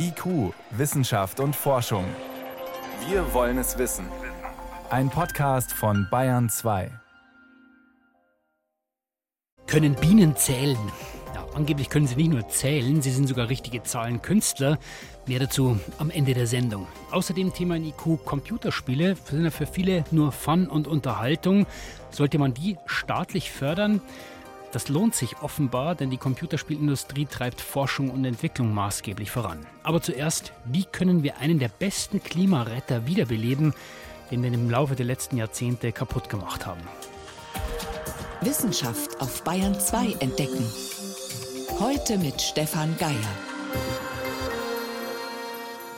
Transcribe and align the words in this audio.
IQ, 0.00 0.54
Wissenschaft 0.70 1.40
und 1.40 1.56
Forschung. 1.56 2.04
Wir 3.08 3.34
wollen 3.34 3.58
es 3.58 3.78
wissen. 3.78 4.06
Ein 4.90 5.10
Podcast 5.10 5.72
von 5.72 6.06
Bayern 6.08 6.48
2. 6.48 6.90
Können 9.66 9.96
Bienen 9.96 10.36
zählen? 10.36 10.78
Ja, 11.34 11.44
angeblich 11.54 11.90
können 11.90 12.06
sie 12.06 12.14
nicht 12.14 12.30
nur 12.30 12.48
zählen, 12.48 13.02
sie 13.02 13.10
sind 13.10 13.26
sogar 13.26 13.48
richtige 13.48 13.82
Zahlenkünstler. 13.82 14.78
Mehr 15.26 15.40
dazu 15.40 15.80
am 15.98 16.10
Ende 16.10 16.32
der 16.32 16.46
Sendung. 16.46 16.86
Außerdem 17.10 17.52
Thema 17.52 17.74
in 17.76 17.86
IQ 17.86 18.24
Computerspiele 18.24 19.16
sind 19.16 19.44
ja 19.44 19.50
für 19.50 19.66
viele 19.66 20.04
nur 20.12 20.30
Fun 20.30 20.68
und 20.68 20.86
Unterhaltung. 20.86 21.66
Sollte 22.10 22.38
man 22.38 22.54
die 22.54 22.76
staatlich 22.86 23.50
fördern? 23.50 24.00
Das 24.70 24.88
lohnt 24.88 25.14
sich 25.14 25.40
offenbar, 25.40 25.94
denn 25.94 26.10
die 26.10 26.18
Computerspielindustrie 26.18 27.24
treibt 27.24 27.60
Forschung 27.60 28.10
und 28.10 28.24
Entwicklung 28.26 28.74
maßgeblich 28.74 29.30
voran. 29.30 29.64
Aber 29.82 30.02
zuerst, 30.02 30.52
wie 30.66 30.84
können 30.84 31.22
wir 31.22 31.38
einen 31.38 31.58
der 31.58 31.68
besten 31.68 32.22
Klimaretter 32.22 33.06
wiederbeleben, 33.06 33.72
den 34.30 34.42
wir 34.42 34.52
im 34.52 34.68
Laufe 34.68 34.94
der 34.94 35.06
letzten 35.06 35.38
Jahrzehnte 35.38 35.90
kaputt 35.92 36.28
gemacht 36.28 36.66
haben? 36.66 36.82
Wissenschaft 38.42 39.18
auf 39.20 39.42
Bayern 39.42 39.78
2 39.78 40.16
entdecken. 40.20 40.70
Heute 41.80 42.18
mit 42.18 42.40
Stefan 42.40 42.94
Geier. 42.98 43.14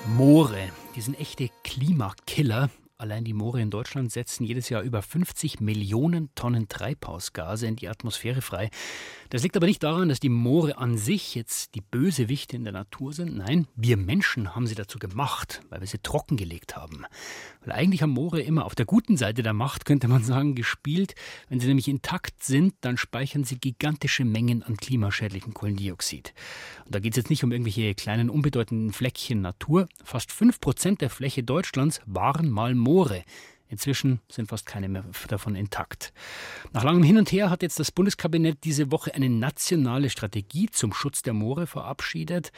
Moore, 0.06 0.68
die 0.94 1.00
sind 1.00 1.18
echte 1.18 1.48
Klimakiller. 1.64 2.70
Allein 3.00 3.24
die 3.24 3.32
Moore 3.32 3.62
in 3.62 3.70
Deutschland 3.70 4.12
setzen 4.12 4.44
jedes 4.44 4.68
Jahr 4.68 4.82
über 4.82 5.00
50 5.00 5.60
Millionen 5.60 6.28
Tonnen 6.34 6.68
Treibhausgase 6.68 7.66
in 7.66 7.74
die 7.74 7.88
Atmosphäre 7.88 8.42
frei. 8.42 8.68
Das 9.30 9.42
liegt 9.42 9.56
aber 9.56 9.66
nicht 9.66 9.82
daran, 9.82 10.10
dass 10.10 10.20
die 10.20 10.28
Moore 10.28 10.76
an 10.76 10.98
sich 10.98 11.34
jetzt 11.34 11.74
die 11.74 11.80
Bösewichte 11.80 12.56
in 12.56 12.64
der 12.64 12.74
Natur 12.74 13.14
sind. 13.14 13.38
Nein, 13.38 13.66
wir 13.74 13.96
Menschen 13.96 14.54
haben 14.54 14.66
sie 14.66 14.74
dazu 14.74 14.98
gemacht, 14.98 15.62
weil 15.70 15.80
wir 15.80 15.86
sie 15.86 15.96
trockengelegt 15.96 16.76
haben. 16.76 17.06
Weil 17.64 17.72
eigentlich 17.72 18.02
haben 18.02 18.10
Moore 18.10 18.42
immer 18.42 18.66
auf 18.66 18.74
der 18.74 18.84
guten 18.84 19.16
Seite 19.16 19.42
der 19.42 19.54
Macht, 19.54 19.86
könnte 19.86 20.06
man 20.06 20.22
sagen, 20.22 20.54
gespielt. 20.54 21.14
Wenn 21.48 21.58
sie 21.58 21.68
nämlich 21.68 21.88
intakt 21.88 22.44
sind, 22.44 22.74
dann 22.82 22.98
speichern 22.98 23.44
sie 23.44 23.56
gigantische 23.56 24.26
Mengen 24.26 24.62
an 24.62 24.76
klimaschädlichem 24.76 25.54
Kohlendioxid. 25.54 26.34
Und 26.84 26.94
da 26.94 26.98
geht 26.98 27.14
es 27.14 27.16
jetzt 27.16 27.30
nicht 27.30 27.44
um 27.44 27.52
irgendwelche 27.52 27.94
kleinen, 27.94 28.28
unbedeutenden 28.28 28.92
Fleckchen 28.92 29.40
Natur. 29.40 29.88
Fast 30.04 30.32
fünf 30.32 30.60
Prozent 30.60 31.00
der 31.00 31.08
Fläche 31.08 31.42
Deutschlands 31.42 32.02
waren 32.04 32.50
mal 32.50 32.74
Moore. 32.74 32.89
Inzwischen 33.70 34.20
sind 34.28 34.48
fast 34.48 34.66
keine 34.66 34.88
mehr 34.88 35.04
davon 35.28 35.54
intakt. 35.54 36.12
Nach 36.72 36.82
langem 36.82 37.04
Hin 37.04 37.18
und 37.18 37.30
Her 37.30 37.50
hat 37.50 37.62
jetzt 37.62 37.78
das 37.78 37.92
Bundeskabinett 37.92 38.58
diese 38.64 38.90
Woche 38.90 39.14
eine 39.14 39.30
nationale 39.30 40.10
Strategie 40.10 40.68
zum 40.68 40.92
Schutz 40.92 41.22
der 41.22 41.34
Moore 41.34 41.68
verabschiedet. 41.68 42.50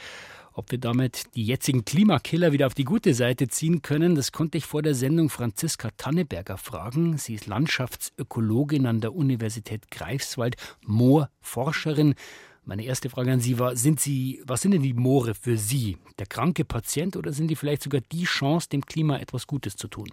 Ob 0.53 0.71
wir 0.71 0.79
damit 0.79 1.35
die 1.35 1.45
jetzigen 1.45 1.85
Klimakiller 1.85 2.51
wieder 2.51 2.65
auf 2.65 2.73
die 2.73 2.83
gute 2.83 3.13
Seite 3.13 3.47
ziehen 3.47 3.83
können, 3.83 4.15
das 4.15 4.31
konnte 4.31 4.57
ich 4.57 4.65
vor 4.65 4.81
der 4.81 4.95
Sendung 4.95 5.29
Franziska 5.29 5.89
Tanneberger 5.97 6.57
fragen. 6.57 7.19
Sie 7.19 7.35
ist 7.35 7.45
Landschaftsökologin 7.45 8.87
an 8.87 8.99
der 8.99 9.13
Universität 9.13 9.91
Greifswald, 9.91 10.55
Moorforscherin. 10.85 12.15
Meine 12.65 12.85
erste 12.85 13.09
Frage 13.09 13.33
an 13.33 13.39
Sie 13.39 13.59
war, 13.59 13.75
sind 13.75 13.99
Sie, 13.99 14.41
was 14.45 14.61
sind 14.61 14.71
denn 14.71 14.83
die 14.83 14.93
Moore 14.93 15.35
für 15.35 15.57
Sie? 15.57 15.97
Der 16.17 16.25
kranke 16.25 16.65
Patient 16.65 17.17
oder 17.17 17.33
sind 17.33 17.49
die 17.49 17.55
vielleicht 17.55 17.83
sogar 17.83 18.01
die 18.11 18.23
Chance, 18.23 18.69
dem 18.69 18.83
Klima 18.83 19.19
etwas 19.19 19.45
Gutes 19.45 19.75
zu 19.75 19.87
tun? 19.87 20.07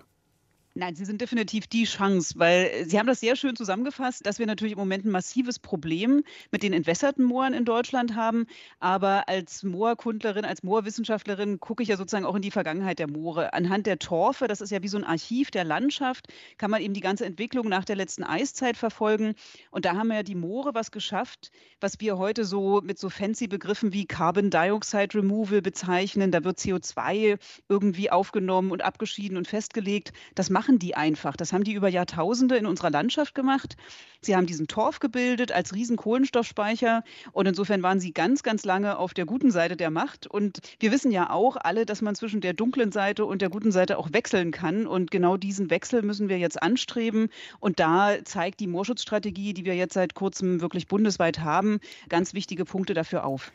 Nein, 0.75 0.95
Sie 0.95 1.05
sind 1.05 1.21
definitiv 1.21 1.67
die 1.67 1.83
Chance, 1.83 2.35
weil 2.37 2.67
äh, 2.67 2.85
Sie 2.85 2.97
haben 2.97 3.09
das 3.09 3.19
sehr 3.19 3.35
schön 3.35 3.57
zusammengefasst, 3.57 4.25
dass 4.25 4.39
wir 4.39 4.47
natürlich 4.47 4.75
im 4.75 4.79
Moment 4.79 5.05
ein 5.05 5.11
massives 5.11 5.59
Problem 5.59 6.23
mit 6.53 6.63
den 6.63 6.73
entwässerten 6.73 7.25
Mooren 7.25 7.55
in 7.55 7.65
Deutschland 7.65 8.15
haben. 8.15 8.47
Aber 8.79 9.29
als 9.29 9.65
Moorkundlerin, 9.65 10.45
als 10.45 10.63
Moorwissenschaftlerin 10.63 11.59
gucke 11.59 11.83
ich 11.83 11.89
ja 11.89 11.97
sozusagen 11.97 12.25
auch 12.25 12.37
in 12.37 12.43
die 12.43 12.53
Vergangenheit 12.53 13.01
der 13.01 13.11
Moore. 13.11 13.53
Anhand 13.53 13.87
der 13.87 13.99
Torfe, 13.99 14.47
das 14.47 14.61
ist 14.61 14.71
ja 14.71 14.81
wie 14.81 14.87
so 14.87 14.97
ein 14.97 15.03
Archiv 15.03 15.51
der 15.51 15.65
Landschaft, 15.65 16.29
kann 16.57 16.71
man 16.71 16.83
eben 16.83 16.95
die 16.95 17.01
ganze 17.01 17.27
Entwicklung 17.27 17.69
nach 17.69 17.85
der 17.85 17.97
letzten 17.97 18.23
Eiszeit 18.23 18.77
verfolgen. 18.77 19.35
Und 19.73 19.85
da 19.85 19.97
haben 19.97 20.13
ja 20.13 20.23
die 20.23 20.37
Moore 20.37 20.73
was 20.73 20.93
geschafft, 20.93 21.51
was 21.81 21.99
wir 21.99 22.17
heute 22.17 22.45
so 22.45 22.81
mit 22.81 22.97
so 22.97 23.11
fancy 23.11 23.49
Begriffen 23.49 23.93
wie 23.93 24.07
Carbon 24.07 24.51
Dioxide 24.51 25.19
Removal 25.19 25.63
bezeichnen. 25.63 26.31
Da 26.31 26.45
wird 26.45 26.59
CO2 26.59 27.39
irgendwie 27.69 28.13
aufgenommen 28.13 28.71
und 28.71 28.83
abgeschieden 28.83 29.37
und 29.37 29.49
festgelegt. 29.49 30.13
Das 30.37 30.49
macht 30.49 30.60
machen 30.61 30.79
die 30.79 30.95
einfach. 30.95 31.37
Das 31.39 31.55
haben 31.55 31.65
die 31.65 31.73
über 31.73 31.89
Jahrtausende 31.89 32.55
in 32.59 32.67
unserer 32.67 32.91
Landschaft 32.91 33.35
gemacht. 33.35 33.77
Sie 34.21 34.37
haben 34.37 34.45
diesen 34.45 34.67
Torf 34.67 34.99
gebildet 35.01 35.53
als 35.53 35.73
riesen 35.75 35.97
Kohlenstoffspeicher 35.97 37.03
und 37.33 37.47
insofern 37.47 37.83
waren 37.83 37.99
sie 37.99 38.13
ganz, 38.13 38.43
ganz 38.43 38.67
lange 38.67 38.99
auf 38.99 39.15
der 39.15 39.25
guten 39.25 39.51
Seite 39.51 39.75
der 39.75 39.89
Macht. 39.91 40.27
Und 40.27 40.59
wir 40.79 40.93
wissen 40.93 41.13
ja 41.13 41.31
auch 41.31 41.57
alle, 41.57 41.87
dass 41.87 42.03
man 42.03 42.15
zwischen 42.15 42.43
der 42.43 42.53
dunklen 42.53 42.93
Seite 42.93 43.25
und 43.25 43.41
der 43.41 43.49
guten 43.49 43.73
Seite 43.73 43.97
auch 43.97 44.13
wechseln 44.13 44.51
kann. 44.51 44.87
Und 44.87 45.11
genau 45.11 45.39
diesen 45.39 45.71
Wechsel 45.71 46.03
müssen 46.03 46.29
wir 46.29 46.39
jetzt 46.39 46.63
anstreben. 46.63 47.31
Und 47.59 47.81
da 47.81 48.23
zeigt 48.23 48.61
die 48.61 48.67
Moorschutzstrategie, 48.67 49.55
die 49.55 49.65
wir 49.65 49.77
jetzt 49.77 49.95
seit 49.95 50.13
kurzem 50.13 50.61
wirklich 50.61 50.89
bundesweit 50.89 51.39
haben, 51.39 51.81
ganz 52.11 52.35
wichtige 52.35 52.67
Punkte 52.67 52.93
dafür 52.93 53.25
auf. 53.25 53.51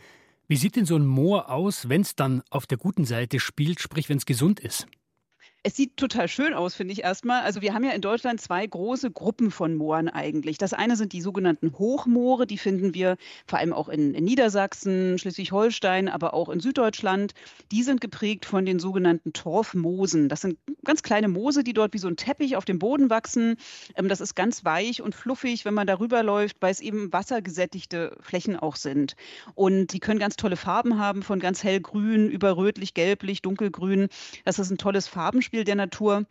Wie 0.47 0.57
sieht 0.57 0.75
denn 0.75 0.87
so 0.87 0.95
ein 0.95 1.05
Moor 1.05 1.51
aus, 1.51 1.87
wenn 1.87 2.01
es 2.01 2.15
dann 2.15 2.41
auf 2.49 2.65
der 2.65 2.79
guten 2.79 3.05
Seite 3.05 3.39
spielt, 3.39 3.79
sprich 3.79 4.09
wenn 4.09 4.17
es 4.17 4.25
gesund 4.25 4.59
ist? 4.59 4.87
Es 5.67 5.75
sieht 5.75 5.97
total 5.97 6.27
schön 6.27 6.53
aus, 6.53 6.75
finde 6.75 6.93
ich 6.93 7.03
erstmal. 7.03 7.41
Also 7.41 7.63
wir 7.63 7.73
haben 7.73 7.83
ja 7.83 7.89
in 7.89 8.01
Deutschland 8.01 8.39
zwei 8.39 8.67
große 8.67 9.09
Gruppen 9.09 9.49
von 9.49 9.73
Mooren 9.73 10.09
eigentlich. 10.09 10.59
Das 10.59 10.73
eine 10.73 10.95
sind 10.95 11.11
die 11.11 11.21
sogenannten 11.21 11.73
Hochmoore, 11.73 12.45
die 12.45 12.59
finden 12.59 12.93
wir 12.93 13.17
vor 13.47 13.57
allem 13.57 13.73
auch 13.73 13.89
in, 13.89 14.13
in 14.13 14.25
Niedersachsen, 14.25 15.17
Schleswig-Holstein, 15.17 16.07
aber 16.07 16.35
auch 16.35 16.49
in 16.49 16.59
Süddeutschland. 16.59 17.33
Die 17.71 17.81
sind 17.81 17.99
geprägt 17.99 18.45
von 18.45 18.63
den 18.67 18.77
sogenannten 18.77 19.33
Torfmoosen. 19.33 20.29
Das 20.29 20.41
sind 20.41 20.59
ganz 20.83 21.01
kleine 21.01 21.29
Moose, 21.29 21.63
die 21.63 21.73
dort 21.73 21.95
wie 21.95 21.97
so 21.97 22.09
ein 22.09 22.15
Teppich 22.15 22.57
auf 22.57 22.65
dem 22.65 22.77
Boden 22.77 23.09
wachsen. 23.09 23.55
Ähm, 23.95 24.07
das 24.07 24.21
ist 24.21 24.35
ganz 24.35 24.65
weich 24.65 25.01
und 25.01 25.15
fluffig, 25.15 25.65
wenn 25.65 25.73
man 25.73 25.87
darüber 25.87 26.21
läuft, 26.21 26.57
weil 26.59 26.73
es 26.73 26.79
eben 26.79 27.11
wassergesättigte 27.11 28.15
Flächen 28.21 28.55
auch 28.55 28.75
sind. 28.75 29.15
Und 29.55 29.93
die 29.93 29.99
können 29.99 30.19
ganz 30.19 30.35
tolle 30.35 30.57
Farben 30.57 30.99
haben, 30.99 31.23
von 31.23 31.39
ganz 31.39 31.63
hellgrün 31.63 32.29
über 32.29 32.55
rötlich, 32.55 32.93
gelblich, 32.93 33.41
dunkelgrün. 33.41 34.09
Das 34.43 34.59
ist 34.59 34.69
ein 34.69 34.77
tolles 34.77 35.07
Farbenspiel 35.07 35.54
Beispiel 35.55 35.63
der 35.63 35.75
Natur. 35.75 36.25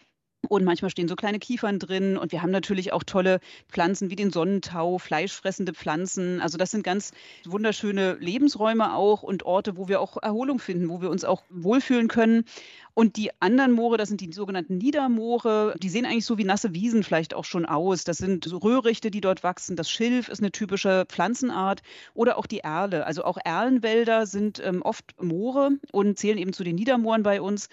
Und 0.50 0.62
manchmal 0.62 0.90
stehen 0.90 1.08
so 1.08 1.16
kleine 1.16 1.38
Kiefern 1.38 1.78
drin. 1.78 2.18
Und 2.18 2.30
wir 2.30 2.42
haben 2.42 2.50
natürlich 2.50 2.92
auch 2.92 3.02
tolle 3.02 3.40
Pflanzen 3.70 4.10
wie 4.10 4.16
den 4.16 4.30
Sonnentau, 4.30 4.98
fleischfressende 4.98 5.72
Pflanzen. 5.72 6.42
Also 6.42 6.58
das 6.58 6.70
sind 6.70 6.84
ganz 6.84 7.12
wunderschöne 7.46 8.18
Lebensräume 8.20 8.94
auch 8.94 9.22
und 9.22 9.44
Orte, 9.44 9.78
wo 9.78 9.88
wir 9.88 10.02
auch 10.02 10.18
Erholung 10.22 10.58
finden, 10.58 10.90
wo 10.90 11.00
wir 11.00 11.08
uns 11.08 11.24
auch 11.24 11.44
wohlfühlen 11.48 12.08
können. 12.08 12.44
Und 12.92 13.16
die 13.16 13.30
anderen 13.40 13.72
Moore, 13.72 13.96
das 13.96 14.10
sind 14.10 14.20
die 14.20 14.30
sogenannten 14.34 14.76
Niedermoore, 14.76 15.76
die 15.82 15.88
sehen 15.88 16.04
eigentlich 16.04 16.26
so 16.26 16.36
wie 16.36 16.44
nasse 16.44 16.74
Wiesen 16.74 17.04
vielleicht 17.04 17.32
auch 17.32 17.46
schon 17.46 17.64
aus. 17.64 18.04
Das 18.04 18.18
sind 18.18 18.44
so 18.44 18.58
Röhrichte, 18.58 19.10
die 19.10 19.22
dort 19.22 19.42
wachsen. 19.44 19.76
Das 19.76 19.90
Schilf 19.90 20.28
ist 20.28 20.40
eine 20.40 20.52
typische 20.52 21.06
Pflanzenart 21.08 21.80
oder 22.12 22.36
auch 22.36 22.46
die 22.46 22.58
Erle. 22.58 23.06
Also 23.06 23.24
auch 23.24 23.38
Erlenwälder 23.42 24.26
sind 24.26 24.60
ähm, 24.62 24.82
oft 24.82 25.06
Moore 25.22 25.70
und 25.90 26.18
zählen 26.18 26.36
eben 26.36 26.52
zu 26.52 26.64
den 26.64 26.76
Niedermooren 26.76 27.22
bei 27.22 27.40
uns. 27.40 27.70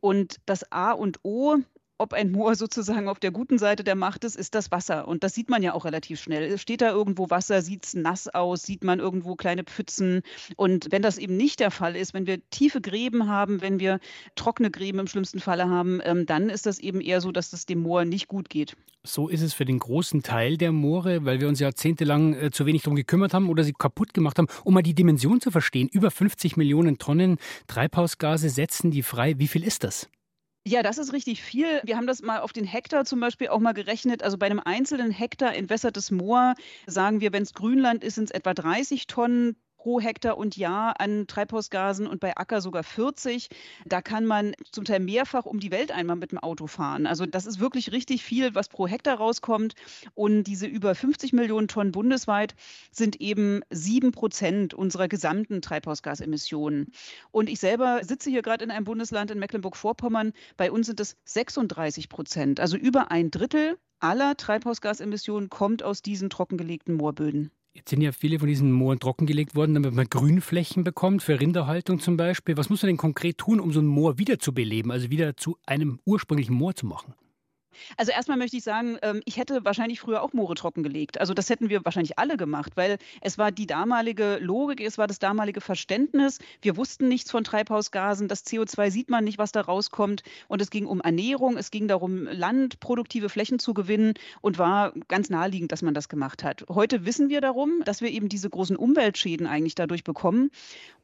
Und 0.00 0.36
das 0.46 0.70
A 0.72 0.92
und 0.92 1.20
O 1.22 1.56
ob 2.00 2.14
ein 2.14 2.32
Moor 2.32 2.54
sozusagen 2.54 3.08
auf 3.08 3.20
der 3.20 3.30
guten 3.30 3.58
Seite 3.58 3.84
der 3.84 3.94
Macht 3.94 4.24
ist, 4.24 4.34
ist 4.34 4.54
das 4.54 4.70
Wasser. 4.70 5.06
Und 5.06 5.22
das 5.22 5.34
sieht 5.34 5.50
man 5.50 5.62
ja 5.62 5.74
auch 5.74 5.84
relativ 5.84 6.18
schnell. 6.20 6.56
Steht 6.56 6.80
da 6.80 6.90
irgendwo 6.90 7.28
Wasser, 7.28 7.60
sieht 7.60 7.84
es 7.84 7.94
nass 7.94 8.26
aus, 8.26 8.62
sieht 8.62 8.84
man 8.84 9.00
irgendwo 9.00 9.36
kleine 9.36 9.64
Pfützen. 9.64 10.22
Und 10.56 10.88
wenn 10.90 11.02
das 11.02 11.18
eben 11.18 11.36
nicht 11.36 11.60
der 11.60 11.70
Fall 11.70 11.96
ist, 11.96 12.14
wenn 12.14 12.26
wir 12.26 12.40
tiefe 12.48 12.80
Gräben 12.80 13.28
haben, 13.28 13.60
wenn 13.60 13.78
wir 13.78 14.00
trockene 14.34 14.70
Gräben 14.70 14.98
im 14.98 15.06
schlimmsten 15.06 15.40
Falle 15.40 15.68
haben, 15.68 16.00
ähm, 16.02 16.24
dann 16.24 16.48
ist 16.48 16.64
das 16.64 16.78
eben 16.78 17.02
eher 17.02 17.20
so, 17.20 17.32
dass 17.32 17.52
es 17.52 17.66
dem 17.66 17.82
Moor 17.82 18.06
nicht 18.06 18.28
gut 18.28 18.48
geht. 18.48 18.76
So 19.02 19.28
ist 19.28 19.42
es 19.42 19.52
für 19.52 19.66
den 19.66 19.78
großen 19.78 20.22
Teil 20.22 20.56
der 20.56 20.72
Moore, 20.72 21.24
weil 21.24 21.40
wir 21.40 21.48
uns 21.48 21.60
jahrzehntelang 21.60 22.34
äh, 22.34 22.50
zu 22.50 22.64
wenig 22.64 22.82
darum 22.82 22.96
gekümmert 22.96 23.34
haben 23.34 23.50
oder 23.50 23.62
sie 23.62 23.72
kaputt 23.72 24.14
gemacht 24.14 24.38
haben. 24.38 24.48
Um 24.64 24.72
mal 24.72 24.82
die 24.82 24.94
Dimension 24.94 25.40
zu 25.40 25.50
verstehen, 25.50 25.88
über 25.92 26.10
50 26.10 26.56
Millionen 26.56 26.96
Tonnen 26.96 27.36
Treibhausgase 27.66 28.48
setzen 28.48 28.90
die 28.90 29.02
frei. 29.02 29.38
Wie 29.38 29.48
viel 29.48 29.64
ist 29.64 29.84
das? 29.84 30.08
Ja, 30.66 30.82
das 30.82 30.98
ist 30.98 31.12
richtig 31.14 31.42
viel. 31.42 31.80
Wir 31.84 31.96
haben 31.96 32.06
das 32.06 32.20
mal 32.22 32.40
auf 32.40 32.52
den 32.52 32.64
Hektar 32.64 33.04
zum 33.06 33.18
Beispiel 33.20 33.48
auch 33.48 33.60
mal 33.60 33.72
gerechnet. 33.72 34.22
Also 34.22 34.36
bei 34.36 34.46
einem 34.46 34.60
einzelnen 34.62 35.10
Hektar 35.10 35.54
entwässertes 35.54 36.10
Moor 36.10 36.54
sagen 36.86 37.20
wir, 37.20 37.32
wenn 37.32 37.42
es 37.42 37.54
Grünland 37.54 38.04
ist, 38.04 38.16
sind 38.16 38.24
es 38.24 38.30
etwa 38.30 38.52
30 38.52 39.06
Tonnen 39.06 39.56
pro 39.80 39.98
Hektar 39.98 40.36
und 40.36 40.58
Jahr 40.58 41.00
an 41.00 41.26
Treibhausgasen 41.26 42.06
und 42.06 42.20
bei 42.20 42.36
Acker 42.36 42.60
sogar 42.60 42.82
40. 42.82 43.48
Da 43.86 44.02
kann 44.02 44.26
man 44.26 44.52
zum 44.72 44.84
Teil 44.84 45.00
mehrfach 45.00 45.46
um 45.46 45.58
die 45.58 45.70
Welt 45.70 45.90
einmal 45.90 46.16
mit 46.16 46.32
dem 46.32 46.38
Auto 46.38 46.66
fahren. 46.66 47.06
Also 47.06 47.24
das 47.24 47.46
ist 47.46 47.60
wirklich 47.60 47.90
richtig 47.90 48.22
viel, 48.22 48.54
was 48.54 48.68
pro 48.68 48.86
Hektar 48.86 49.16
rauskommt. 49.16 49.72
Und 50.12 50.44
diese 50.44 50.66
über 50.66 50.94
50 50.94 51.32
Millionen 51.32 51.66
Tonnen 51.66 51.92
bundesweit 51.92 52.54
sind 52.90 53.22
eben 53.22 53.62
sieben 53.70 54.12
Prozent 54.12 54.74
unserer 54.74 55.08
gesamten 55.08 55.62
Treibhausgasemissionen. 55.62 56.92
Und 57.30 57.48
ich 57.48 57.58
selber 57.58 58.04
sitze 58.04 58.28
hier 58.28 58.42
gerade 58.42 58.62
in 58.62 58.70
einem 58.70 58.84
Bundesland 58.84 59.30
in 59.30 59.38
Mecklenburg-Vorpommern. 59.38 60.34
Bei 60.58 60.70
uns 60.70 60.88
sind 60.88 61.00
es 61.00 61.16
36 61.24 62.10
Prozent, 62.10 62.60
also 62.60 62.76
über 62.76 63.10
ein 63.10 63.30
Drittel 63.30 63.78
aller 63.98 64.36
Treibhausgasemissionen 64.36 65.48
kommt 65.48 65.82
aus 65.82 66.02
diesen 66.02 66.28
trockengelegten 66.28 66.94
Moorböden. 66.94 67.50
Jetzt 67.72 67.90
sind 67.90 68.02
ja 68.02 68.10
viele 68.10 68.40
von 68.40 68.48
diesen 68.48 68.72
Mooren 68.72 68.98
trockengelegt 68.98 69.54
worden, 69.54 69.74
damit 69.74 69.94
man 69.94 70.06
Grünflächen 70.08 70.82
bekommt, 70.82 71.22
für 71.22 71.38
Rinderhaltung 71.38 72.00
zum 72.00 72.16
Beispiel. 72.16 72.56
Was 72.56 72.68
muss 72.68 72.82
man 72.82 72.88
denn 72.88 72.96
konkret 72.96 73.38
tun, 73.38 73.60
um 73.60 73.72
so 73.72 73.80
ein 73.80 73.86
Moor 73.86 74.18
wiederzubeleben, 74.18 74.90
also 74.90 75.10
wieder 75.10 75.36
zu 75.36 75.56
einem 75.66 76.00
ursprünglichen 76.04 76.54
Moor 76.54 76.74
zu 76.74 76.86
machen? 76.86 77.14
Also 77.96 78.12
erstmal 78.12 78.36
möchte 78.36 78.56
ich 78.56 78.64
sagen, 78.64 78.98
ähm, 79.02 79.22
ich 79.24 79.36
hätte 79.36 79.64
wahrscheinlich 79.64 80.00
früher 80.00 80.22
auch 80.22 80.32
Moore 80.32 80.54
trockengelegt. 80.54 81.20
Also 81.20 81.34
das 81.34 81.50
hätten 81.50 81.68
wir 81.68 81.84
wahrscheinlich 81.84 82.18
alle 82.18 82.36
gemacht, 82.36 82.72
weil 82.76 82.98
es 83.20 83.38
war 83.38 83.52
die 83.52 83.66
damalige 83.66 84.38
Logik, 84.40 84.80
es 84.80 84.98
war 84.98 85.06
das 85.06 85.18
damalige 85.18 85.60
Verständnis. 85.60 86.38
Wir 86.62 86.76
wussten 86.76 87.08
nichts 87.08 87.30
von 87.30 87.44
Treibhausgasen, 87.44 88.28
das 88.28 88.44
CO2 88.46 88.90
sieht 88.90 89.10
man 89.10 89.24
nicht, 89.24 89.38
was 89.38 89.52
da 89.52 89.60
rauskommt. 89.60 90.22
Und 90.48 90.60
es 90.62 90.70
ging 90.70 90.86
um 90.86 91.00
Ernährung, 91.00 91.56
es 91.56 91.70
ging 91.70 91.88
darum, 91.88 92.24
Land, 92.24 92.80
produktive 92.80 93.28
Flächen 93.28 93.58
zu 93.58 93.74
gewinnen 93.74 94.14
und 94.40 94.58
war 94.58 94.92
ganz 95.08 95.30
naheliegend, 95.30 95.72
dass 95.72 95.82
man 95.82 95.94
das 95.94 96.08
gemacht 96.08 96.44
hat. 96.44 96.64
Heute 96.68 97.04
wissen 97.04 97.28
wir 97.28 97.40
darum, 97.40 97.82
dass 97.84 98.00
wir 98.00 98.10
eben 98.10 98.28
diese 98.28 98.50
großen 98.50 98.76
Umweltschäden 98.76 99.46
eigentlich 99.46 99.74
dadurch 99.74 100.04
bekommen. 100.04 100.50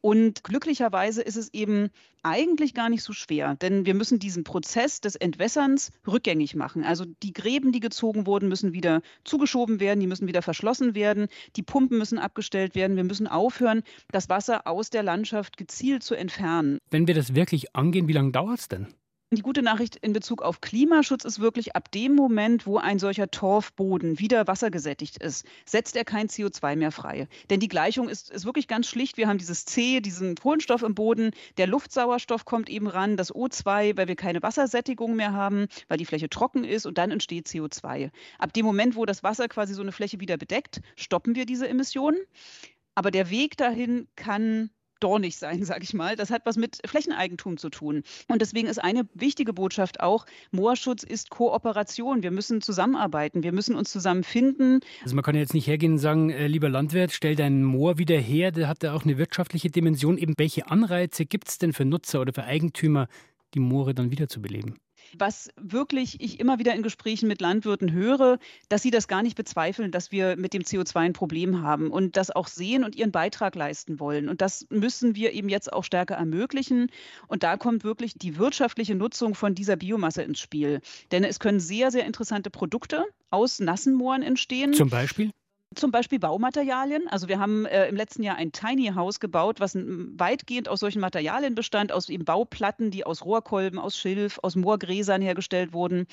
Und 0.01 0.45
glücklicherweise 0.45 1.23
ist 1.23 1.37
es 1.37 1.53
eben 1.53 1.91
eigentlich 2.23 2.75
gar 2.75 2.89
nicht 2.89 3.03
so 3.03 3.13
schwer, 3.13 3.55
denn 3.55 3.87
wir 3.87 3.95
müssen 3.95 4.19
diesen 4.19 4.43
Prozess 4.43 5.01
des 5.01 5.15
Entwässerns 5.15 5.93
rückgängig 6.07 6.56
machen. 6.57 6.85
Also 6.85 7.05
die 7.23 7.33
Gräben, 7.33 7.73
die 7.73 7.81
gezogen 7.81 8.27
wurden, 8.27 8.49
müssen 8.49 8.73
wieder 8.73 9.03
zugeschoben 9.25 9.81
werden, 9.81 10.01
die 10.01 10.07
müssen 10.07 10.27
wieder 10.27 10.43
verschlossen 10.43 10.95
werden, 10.95 11.29
die 11.57 11.63
Pumpen 11.63 11.99
müssen 11.99 12.19
abgestellt 12.19 12.75
werden, 12.75 12.97
wir 12.97 13.05
müssen 13.05 13.27
aufhören, 13.27 13.83
das 14.11 14.29
Wasser 14.29 14.67
aus 14.67 14.91
der 14.91 15.03
Landschaft 15.03 15.57
gezielt 15.57 16.03
zu 16.03 16.15
entfernen. 16.15 16.79
Wenn 16.91 17.07
wir 17.07 17.15
das 17.15 17.35
wirklich 17.35 17.75
angehen, 17.77 18.09
wie 18.09 18.13
lange 18.13 18.33
dauert 18.33 18.61
es 18.61 18.69
denn? 18.69 18.89
Die 19.33 19.43
gute 19.43 19.61
Nachricht 19.63 19.97
in 19.97 20.13
Bezug 20.13 20.41
auf 20.41 20.61
Klimaschutz 20.61 21.25
ist 21.25 21.41
wirklich 21.41 21.75
ab 21.75 21.91
dem 21.91 22.15
Moment, 22.15 22.65
wo 22.65 22.79
ein 22.79 23.01
solcher 23.01 23.29
Torfboden 23.29 24.21
wieder 24.21 24.47
wassergesättigt 24.47 25.17
ist, 25.17 25.45
setzt 25.65 25.97
er 25.97 26.05
kein 26.05 26.29
CO2 26.29 26.77
mehr 26.77 26.93
frei. 26.93 27.27
Denn 27.51 27.59
die 27.59 27.67
Gleichung 27.67 28.09
ist, 28.09 28.31
ist 28.31 28.45
wirklich 28.45 28.69
ganz 28.69 28.87
schlicht. 28.87 29.17
Wir 29.17 29.27
haben 29.27 29.39
dieses 29.39 29.65
C, 29.65 30.01
diesen 30.01 30.37
Kohlenstoff 30.37 30.85
im 30.85 30.95
Boden, 30.95 31.33
der 31.57 31.67
Luftsauerstoff 31.67 32.45
kommt 32.45 32.71
eben 32.71 32.87
ran, 32.87 33.17
das 33.17 33.35
O2, 33.35 33.97
weil 33.97 34.07
wir 34.07 34.15
keine 34.15 34.45
Wassersättigung 34.45 35.17
mehr 35.17 35.33
haben, 35.33 35.67
weil 35.89 35.99
die 35.99 36.07
Fläche 36.07 36.31
trocken 36.31 36.63
ist 36.63 36.87
und 36.87 36.97
dann 36.97 37.11
entsteht 37.11 37.49
CO2. 37.49 38.13
Ab 38.39 38.53
dem 38.53 38.65
Moment, 38.65 38.95
wo 38.95 39.07
das 39.07 39.25
Wasser 39.25 39.49
quasi 39.49 39.75
so 39.75 39.83
eine 39.83 39.91
Fläche 39.91 40.21
wieder 40.21 40.37
bedeckt, 40.37 40.83
stoppen 40.95 41.35
wir 41.35 41.47
diese 41.47 41.69
Emissionen. 41.69 42.19
Aber 42.95 43.11
der 43.11 43.29
Weg 43.29 43.57
dahin 43.57 44.07
kann 44.15 44.71
dornig 45.01 45.37
sein, 45.37 45.65
sage 45.65 45.83
ich 45.83 45.95
mal. 45.95 46.17
Das 46.17 46.31
hat 46.31 46.43
was 46.45 46.57
mit 46.57 46.79
Flächeneigentum 46.87 47.57
zu 47.57 47.71
tun. 47.71 48.03
Und 48.29 48.43
deswegen 48.43 48.69
ist 48.69 48.79
eine 48.79 49.07
wichtige 49.15 49.53
Botschaft 49.53 50.01
auch, 50.01 50.27
Moorschutz 50.51 51.03
ist 51.03 51.31
Kooperation. 51.31 52.23
Wir 52.23 52.31
müssen 52.31 52.61
zusammenarbeiten, 52.61 53.43
wir 53.43 53.53
müssen 53.53 53.75
uns 53.75 53.91
zusammenfinden. 53.91 54.81
Also 55.03 55.15
man 55.15 55.25
kann 55.25 55.35
jetzt 55.35 55.55
nicht 55.55 55.67
hergehen 55.67 55.93
und 55.93 55.99
sagen, 55.99 56.31
äh, 56.31 56.47
lieber 56.47 56.69
Landwirt, 56.69 57.13
stell 57.13 57.37
dein 57.37 57.63
Moor 57.63 57.99
wieder 57.99 58.19
her. 58.19 58.53
Der 58.53 58.69
hat 58.69 58.83
ja 58.83 58.95
auch 58.95 59.05
eine 59.05 59.19
wirtschaftliche 59.19 59.71
Dimension. 59.71 60.19
Eben 60.19 60.35
welche 60.37 60.71
Anreize 60.71 61.27
gibt 61.27 61.49
es 61.49 61.59
denn 61.59 61.73
für 61.73 61.85
Nutzer 61.85 62.21
oder 62.21 62.33
für 62.33 62.45
Eigentümer, 62.45 63.09
die 63.55 63.61
Moore 63.61 63.95
dann 63.95 64.11
wiederzubeleben? 64.11 64.79
Was 65.19 65.51
wirklich 65.61 66.21
ich 66.21 66.41
immer 66.41 66.59
wieder 66.59 66.75
in 66.75 66.83
Gesprächen 66.83 67.29
mit 67.29 67.41
Landwirten 67.41 67.93
höre, 67.93 68.39
dass 68.69 68.83
sie 68.83 68.91
das 68.91 69.09
gar 69.09 69.23
nicht 69.23 69.37
bezweifeln, 69.37 69.91
dass 69.91 70.13
wir 70.13 70.37
mit 70.37 70.53
dem 70.53 70.63
CO2 70.63 70.97
ein 70.97 71.13
Problem 71.13 71.63
haben 71.63 71.91
und 71.91 72.17
das 72.17 72.31
auch 72.31 72.49
sehen 72.49 72.85
und 72.85 72.97
ihren 72.97 73.13
Beitrag 73.13 73.55
leisten 73.55 74.01
wollen. 74.01 74.29
Und 74.29 74.41
das 74.41 74.67
müssen 74.71 75.15
wir 75.15 75.33
eben 75.33 75.49
jetzt 75.49 75.73
auch 75.73 75.85
stärker 75.85 76.15
ermöglichen. 76.15 76.91
Und 77.29 77.43
da 77.43 77.57
kommt 77.57 77.85
wirklich 77.85 78.15
die 78.15 78.39
wirtschaftliche 78.39 78.95
Nutzung 78.95 79.35
von 79.35 79.55
dieser 79.55 79.77
Biomasse 79.77 80.23
ins 80.23 80.41
Spiel. 80.41 80.81
Denn 81.13 81.25
es 81.25 81.39
können 81.39 81.61
sehr, 81.61 81.91
sehr 81.91 82.07
interessante 82.07 82.51
Produkte 82.51 83.05
aus 83.31 83.61
nassen 83.61 83.95
Mooren 83.95 84.23
entstehen. 84.23 84.73
Zum 84.73 84.91
Beispiel? 84.91 85.31
Zum 85.75 85.91
Beispiel 85.91 86.19
Baumaterialien. 86.21 87.09
Also 87.09 87.29
wir 87.29 87.41
haben 87.41 87.67
äh, 87.67 87.89
im 87.89 87.97
letzten 87.97 88.23
Jahr 88.23 88.37
ein 88.37 88.53
Tiny 88.53 88.93
House 88.95 89.19
gebaut, 89.21 89.59
was 89.59 89.75
weitgehend 89.75 90.69
aus 90.69 90.81
solchen 90.81 91.01
Materialien 91.01 91.55
bestand, 91.55 91.93
aus 91.93 92.09
eben 92.09 92.25
Bauplatten, 92.25 92.91
die 92.91 93.05
aus 93.05 93.25
Rohrkolben, 93.25 93.79
aus 93.79 93.99
Schilf, 93.99 94.39
aus 94.43 94.55
Moorgräsern 94.55 95.21
hergestellt 95.21 95.73
wurden. 95.73 96.07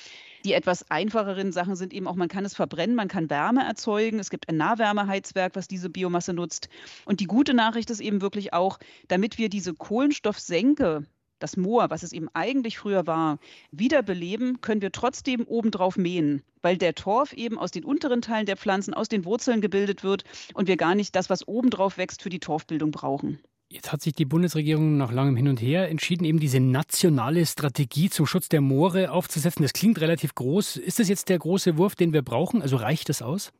Die 0.43 0.53
etwas 0.53 0.89
einfacheren 0.89 1.51
Sachen 1.51 1.75
sind 1.75 1.93
eben 1.93 2.07
auch, 2.07 2.15
man 2.15 2.29
kann 2.29 2.45
es 2.45 2.55
verbrennen, 2.55 2.95
man 2.95 3.07
kann 3.07 3.29
Wärme 3.29 3.63
erzeugen. 3.63 4.19
Es 4.19 4.31
gibt 4.31 4.49
ein 4.49 4.57
Nahwärmeheizwerk, 4.57 5.55
was 5.55 5.67
diese 5.67 5.89
Biomasse 5.89 6.33
nutzt. 6.33 6.67
Und 7.05 7.19
die 7.19 7.25
gute 7.27 7.53
Nachricht 7.53 7.89
ist 7.91 8.01
eben 8.01 8.21
wirklich 8.21 8.53
auch, 8.53 8.79
damit 9.07 9.37
wir 9.37 9.49
diese 9.49 9.75
Kohlenstoffsenke 9.75 11.05
das 11.43 11.57
Moor, 11.57 11.89
was 11.89 12.03
es 12.03 12.13
eben 12.13 12.29
eigentlich 12.33 12.77
früher 12.77 13.05
war, 13.05 13.37
wiederbeleben, 13.71 14.61
können 14.61 14.81
wir 14.81 14.93
trotzdem 14.93 15.43
obendrauf 15.45 15.97
mähen, 15.97 16.41
weil 16.61 16.77
der 16.77 16.95
Torf 16.95 17.33
eben 17.33 17.59
aus 17.59 17.71
den 17.71 17.83
unteren 17.83 18.21
Teilen 18.21 18.45
der 18.45 18.57
Pflanzen, 18.57 18.93
aus 18.93 19.09
den 19.09 19.25
Wurzeln 19.25 19.59
gebildet 19.59 20.03
wird 20.03 20.23
und 20.53 20.67
wir 20.67 20.77
gar 20.77 20.95
nicht 20.95 21.15
das, 21.15 21.29
was 21.29 21.47
obendrauf 21.47 21.97
wächst, 21.97 22.21
für 22.21 22.29
die 22.29 22.39
Torfbildung 22.39 22.91
brauchen. 22.91 23.39
Jetzt 23.69 23.91
hat 23.91 24.01
sich 24.01 24.13
die 24.13 24.25
Bundesregierung 24.25 24.97
nach 24.97 25.11
langem 25.11 25.35
Hin 25.35 25.47
und 25.47 25.61
Her 25.61 25.89
entschieden, 25.89 26.25
eben 26.25 26.39
diese 26.39 26.59
nationale 26.59 27.45
Strategie 27.45 28.09
zum 28.09 28.25
Schutz 28.25 28.47
der 28.47 28.61
Moore 28.61 29.11
aufzusetzen. 29.11 29.63
Das 29.63 29.73
klingt 29.73 29.99
relativ 29.99 30.35
groß. 30.35 30.77
Ist 30.77 30.99
das 30.99 31.09
jetzt 31.09 31.27
der 31.27 31.39
große 31.39 31.75
Wurf, 31.77 31.95
den 31.95 32.13
wir 32.13 32.21
brauchen? 32.21 32.61
Also 32.61 32.77
reicht 32.77 33.09
das 33.09 33.21
aus? 33.21 33.51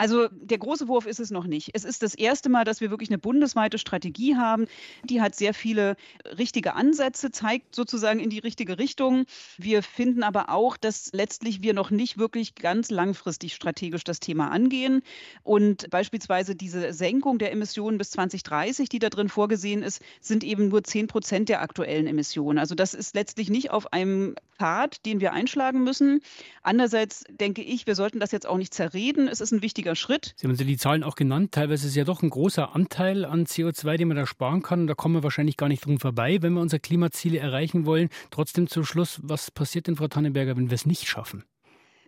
Also 0.00 0.28
der 0.32 0.56
große 0.56 0.88
Wurf 0.88 1.04
ist 1.04 1.20
es 1.20 1.30
noch 1.30 1.46
nicht. 1.46 1.72
Es 1.74 1.84
ist 1.84 2.02
das 2.02 2.14
erste 2.14 2.48
Mal, 2.48 2.64
dass 2.64 2.80
wir 2.80 2.88
wirklich 2.88 3.10
eine 3.10 3.18
bundesweite 3.18 3.76
Strategie 3.76 4.34
haben. 4.34 4.64
Die 5.04 5.20
hat 5.20 5.34
sehr 5.34 5.52
viele 5.52 5.94
richtige 6.38 6.72
Ansätze, 6.72 7.30
zeigt 7.30 7.74
sozusagen 7.74 8.18
in 8.18 8.30
die 8.30 8.38
richtige 8.38 8.78
Richtung. 8.78 9.26
Wir 9.58 9.82
finden 9.82 10.22
aber 10.22 10.48
auch, 10.48 10.78
dass 10.78 11.10
letztlich 11.12 11.60
wir 11.60 11.74
noch 11.74 11.90
nicht 11.90 12.16
wirklich 12.16 12.54
ganz 12.54 12.90
langfristig 12.90 13.54
strategisch 13.54 14.02
das 14.02 14.20
Thema 14.20 14.50
angehen. 14.50 15.02
Und 15.42 15.90
beispielsweise 15.90 16.56
diese 16.56 16.94
Senkung 16.94 17.38
der 17.38 17.52
Emissionen 17.52 17.98
bis 17.98 18.12
2030, 18.12 18.88
die 18.88 19.00
da 19.00 19.10
drin 19.10 19.28
vorgesehen 19.28 19.82
ist, 19.82 20.00
sind 20.22 20.44
eben 20.44 20.68
nur 20.68 20.82
10 20.82 21.08
Prozent 21.08 21.50
der 21.50 21.60
aktuellen 21.60 22.06
Emissionen. 22.06 22.58
Also 22.58 22.74
das 22.74 22.94
ist 22.94 23.14
letztlich 23.14 23.50
nicht 23.50 23.70
auf 23.70 23.92
einem 23.92 24.34
Pfad, 24.60 25.06
den 25.06 25.22
wir 25.22 25.32
einschlagen 25.32 25.84
müssen. 25.84 26.20
Andererseits 26.62 27.24
denke 27.30 27.62
ich, 27.62 27.86
wir 27.86 27.94
sollten 27.94 28.20
das 28.20 28.30
jetzt 28.30 28.46
auch 28.46 28.58
nicht 28.58 28.74
zerreden. 28.74 29.26
Es 29.26 29.40
ist 29.40 29.52
ein 29.52 29.62
wichtiger 29.62 29.96
Schritt. 29.96 30.34
Sie 30.36 30.46
haben 30.46 30.54
die 30.54 30.76
Zahlen 30.76 31.02
auch 31.02 31.14
genannt. 31.14 31.52
Teilweise 31.52 31.86
ist 31.86 31.96
ja 31.96 32.04
doch 32.04 32.22
ein 32.22 32.28
großer 32.28 32.74
Anteil 32.74 33.24
an 33.24 33.46
CO2, 33.46 33.96
den 33.96 34.08
man 34.08 34.18
da 34.18 34.26
sparen 34.26 34.60
kann. 34.60 34.86
Da 34.86 34.94
kommen 34.94 35.14
wir 35.14 35.22
wahrscheinlich 35.22 35.56
gar 35.56 35.68
nicht 35.68 35.86
drum 35.86 35.98
vorbei, 35.98 36.42
wenn 36.42 36.52
wir 36.52 36.60
unsere 36.60 36.80
Klimaziele 36.80 37.38
erreichen 37.38 37.86
wollen. 37.86 38.10
Trotzdem 38.30 38.66
zum 38.66 38.84
Schluss, 38.84 39.18
was 39.22 39.50
passiert 39.50 39.86
denn, 39.86 39.96
Frau 39.96 40.08
Tannenberger, 40.08 40.58
wenn 40.58 40.68
wir 40.68 40.74
es 40.74 40.84
nicht 40.84 41.08
schaffen? 41.08 41.44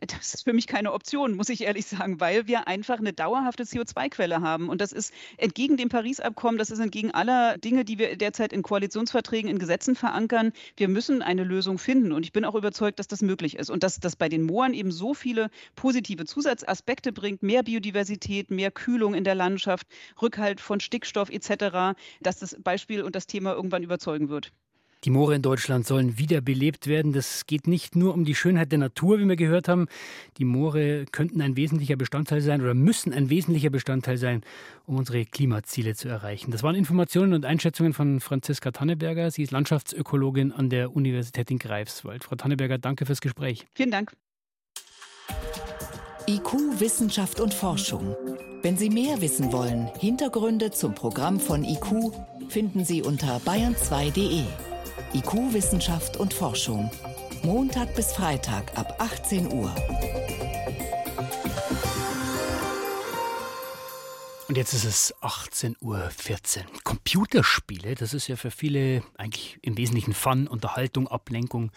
Das 0.07 0.35
ist 0.35 0.45
für 0.45 0.53
mich 0.53 0.67
keine 0.67 0.93
Option, 0.93 1.37
muss 1.37 1.49
ich 1.49 1.63
ehrlich 1.63 1.87
sagen, 1.87 2.21
weil 2.21 2.47
wir 2.47 2.67
einfach 2.67 2.99
eine 2.99 3.13
dauerhafte 3.13 3.65
CO2-Quelle 3.65 4.41
haben. 4.41 4.69
Und 4.69 4.81
das 4.81 4.93
ist 4.93 5.13
entgegen 5.37 5.77
dem 5.77 5.89
Paris-Abkommen, 5.89 6.59
das 6.59 6.71
ist 6.71 6.81
entgegen 6.81 7.13
aller 7.13 7.57
Dinge, 7.59 7.85
die 7.85 7.99
wir 7.99 8.17
derzeit 8.17 8.53
in 8.53 8.63
Koalitionsverträgen, 8.63 9.51
in 9.51 9.59
Gesetzen 9.59 9.95
verankern. 9.95 10.53
Wir 10.77 10.89
müssen 10.89 11.23
eine 11.23 11.45
Lösung 11.45 11.79
finden. 11.79 12.13
Und 12.13 12.25
ich 12.25 12.33
bin 12.33 12.45
auch 12.45 12.55
überzeugt, 12.55 12.99
dass 12.99 13.09
das 13.09 13.23
möglich 13.23 13.57
ist. 13.57 13.71
Und 13.71 13.83
dass 13.83 14.01
das 14.01 14.17
bei 14.17 14.29
den 14.29 14.43
Mooren 14.43 14.75
eben 14.75 14.91
so 14.91 15.15
viele 15.15 15.51
positive 15.77 16.25
Zusatzaspekte 16.25 17.13
bringt, 17.13 17.43
mehr 17.43 17.63
Biodiversität, 17.63 18.51
mehr 18.51 18.71
Kühlung 18.71 19.15
in 19.15 19.25
der 19.25 19.35
Landschaft, 19.35 19.87
Rückhalt 20.21 20.61
von 20.61 20.81
Stickstoff 20.81 21.31
etc., 21.31 21.97
dass 22.21 22.39
das 22.41 22.57
Beispiel 22.61 23.03
und 23.03 23.15
das 23.15 23.27
Thema 23.27 23.53
irgendwann 23.53 23.83
überzeugen 23.83 24.29
wird. 24.29 24.53
Die 25.05 25.11
Moore 25.11 25.35
in 25.35 25.43
Deutschland 25.43 25.85
sollen 25.85 26.17
wiederbelebt 26.17 26.87
werden. 26.87 27.13
Das 27.13 27.47
geht 27.47 27.67
nicht 27.67 27.97
nur 27.97 28.15
um 28.15 28.25
die 28.25 28.37
Schönheit 28.37 28.71
der 28.71 28.79
Natur, 28.79 29.19
wie 29.19 29.27
wir 29.27 29.35
gehört 29.35 29.67
haben. 29.67 29.89
Die 30.39 30.45
Moore 30.45 31.07
könnten 31.11 31.41
ein 31.43 31.57
wesentlicher 31.57 31.97
Bestandteil 31.97 32.41
sein 32.41 32.63
oder 32.63 32.75
müssen 32.75 33.13
ein 33.13 33.29
wesentlicher 33.29 33.71
Bestandteil 33.71 34.17
sein, 34.17 34.43
um 34.87 34.97
unsere 34.97 35.25
Klimaziele 35.25 35.97
zu 35.97 36.09
erreichen. 36.09 36.53
Das 36.53 36.63
waren 36.63 36.77
Informationen 36.77 37.33
und 37.35 37.45
Einschätzungen 37.45 37.95
von 37.95 38.21
Franziska 38.21 38.71
Tanneberger. 38.71 39.33
Sie 39.33 39.43
ist 39.43 39.51
Landschaftsökologin 39.51 40.53
an 40.53 40.71
der 40.71 40.95
Universität 40.95 41.51
in 41.51 41.59
Greifswald. 41.59 42.23
Frau 42.23 42.37
Tanneberger, 42.37 42.79
danke 42.79 43.05
fürs 43.05 43.21
Gespräch. 43.21 43.67
Vielen 43.75 43.91
Dank. 43.91 44.13
IQ, 46.29 46.79
Wissenschaft 46.79 47.41
und 47.41 47.53
Forschung. 47.53 48.15
Wenn 48.63 48.77
Sie 48.77 48.91
mehr 48.91 49.21
wissen 49.21 49.53
wollen, 49.53 49.89
Hintergründe 49.99 50.71
zum 50.71 50.95
Programm 50.95 51.41
von 51.41 51.65
IQ 51.65 52.13
finden 52.53 52.85
Sie 52.85 53.01
unter 53.01 53.39
bayern2.de. 53.39 54.45
IQ 55.15 55.55
Wissenschaft 55.55 56.19
und 56.19 56.35
Forschung. 56.35 56.91
Montag 57.43 57.95
bis 57.97 58.13
Freitag 58.13 58.77
ab 58.77 58.97
18 58.99 59.51
Uhr. 59.51 59.75
Und 64.49 64.59
jetzt 64.59 64.75
ist 64.75 64.85
es 64.85 65.15
18.14 65.23 65.79
Uhr. 65.81 66.11
Computerspiele, 66.85 67.95
das 67.95 68.13
ist 68.13 68.29
ja 68.29 68.37
für 68.37 68.51
viele 68.51 69.03
eigentlich 69.17 69.59
im 69.63 69.79
Wesentlichen 69.79 70.13
Fun, 70.13 70.47
Unterhaltung, 70.47 71.09
Ablenkung. 71.09 71.71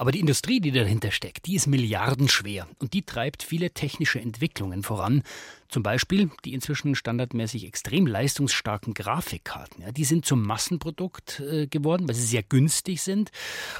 Aber 0.00 0.12
die 0.12 0.20
Industrie, 0.20 0.60
die 0.60 0.72
dahinter 0.72 1.10
steckt, 1.10 1.44
die 1.44 1.56
ist 1.56 1.66
milliardenschwer 1.66 2.66
und 2.78 2.94
die 2.94 3.02
treibt 3.02 3.42
viele 3.42 3.72
technische 3.72 4.18
Entwicklungen 4.18 4.82
voran. 4.82 5.22
Zum 5.68 5.82
Beispiel 5.82 6.30
die 6.46 6.54
inzwischen 6.54 6.94
standardmäßig 6.94 7.66
extrem 7.66 8.06
leistungsstarken 8.06 8.94
Grafikkarten. 8.94 9.82
Ja, 9.82 9.92
die 9.92 10.04
sind 10.04 10.24
zum 10.24 10.42
Massenprodukt 10.42 11.40
äh, 11.40 11.66
geworden, 11.66 12.08
weil 12.08 12.14
sie 12.14 12.26
sehr 12.26 12.42
günstig 12.42 13.02
sind 13.02 13.30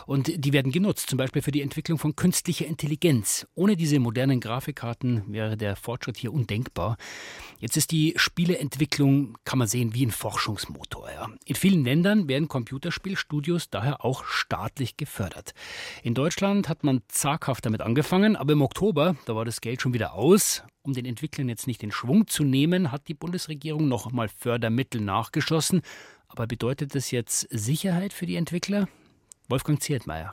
und 0.06 0.44
die 0.44 0.52
werden 0.52 0.72
genutzt, 0.72 1.08
zum 1.08 1.16
Beispiel 1.16 1.40
für 1.40 1.52
die 1.52 1.62
Entwicklung 1.62 1.98
von 1.98 2.14
künstlicher 2.14 2.66
Intelligenz. 2.66 3.46
Ohne 3.54 3.74
diese 3.74 3.98
modernen 3.98 4.40
Grafikkarten 4.40 5.24
wäre 5.32 5.56
der 5.56 5.74
Fortschritt 5.74 6.18
hier 6.18 6.34
undenkbar. 6.34 6.98
Jetzt 7.58 7.76
ist 7.76 7.92
die 7.92 8.12
Spieleentwicklung, 8.16 9.38
kann 9.44 9.58
man 9.58 9.68
sehen, 9.68 9.94
wie 9.94 10.06
ein 10.06 10.12
Forschungsmotor. 10.12 11.10
Ja. 11.10 11.30
In 11.46 11.56
vielen 11.56 11.82
Ländern 11.82 12.28
werden 12.28 12.46
Computerspielstudios 12.46 13.70
daher 13.70 14.04
auch 14.04 14.24
staatlich 14.24 14.96
gefördert. 14.96 15.54
In 16.10 16.14
Deutschland 16.14 16.68
hat 16.68 16.82
man 16.82 17.02
zaghaft 17.06 17.64
damit 17.64 17.82
angefangen, 17.82 18.34
aber 18.34 18.54
im 18.54 18.62
Oktober, 18.62 19.14
da 19.26 19.36
war 19.36 19.44
das 19.44 19.60
Geld 19.60 19.80
schon 19.80 19.94
wieder 19.94 20.14
aus 20.14 20.64
um 20.82 20.92
den 20.92 21.06
Entwicklern 21.06 21.48
jetzt 21.48 21.68
nicht 21.68 21.82
den 21.82 21.92
Schwung 21.92 22.26
zu 22.26 22.42
nehmen, 22.42 22.90
hat 22.90 23.06
die 23.06 23.14
Bundesregierung 23.14 23.86
noch 23.86 24.08
einmal 24.08 24.28
Fördermittel 24.28 25.00
nachgeschossen. 25.00 25.82
Aber 26.26 26.48
bedeutet 26.48 26.96
das 26.96 27.12
jetzt 27.12 27.46
Sicherheit 27.50 28.12
für 28.12 28.26
die 28.26 28.34
Entwickler? 28.34 28.88
Wolfgang 29.48 29.80
Ziertmeier. 29.80 30.32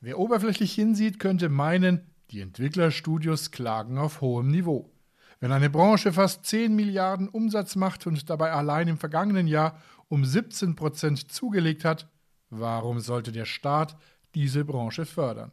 Wer 0.00 0.20
oberflächlich 0.20 0.72
hinsieht, 0.72 1.18
könnte 1.18 1.48
meinen, 1.48 2.06
die 2.30 2.40
Entwicklerstudios 2.40 3.50
klagen 3.50 3.98
auf 3.98 4.20
hohem 4.20 4.46
Niveau. 4.52 4.92
Wenn 5.40 5.50
eine 5.50 5.70
Branche 5.70 6.12
fast 6.12 6.46
10 6.46 6.72
Milliarden 6.76 7.28
Umsatz 7.28 7.74
macht 7.74 8.06
und 8.06 8.30
dabei 8.30 8.52
allein 8.52 8.86
im 8.86 8.96
vergangenen 8.96 9.48
Jahr 9.48 9.82
um 10.06 10.24
17 10.24 10.76
Prozent 10.76 11.32
zugelegt 11.32 11.84
hat, 11.84 12.08
warum 12.48 13.00
sollte 13.00 13.32
der 13.32 13.44
Staat 13.44 13.96
diese 14.36 14.64
Branche 14.64 15.06
fördern? 15.06 15.50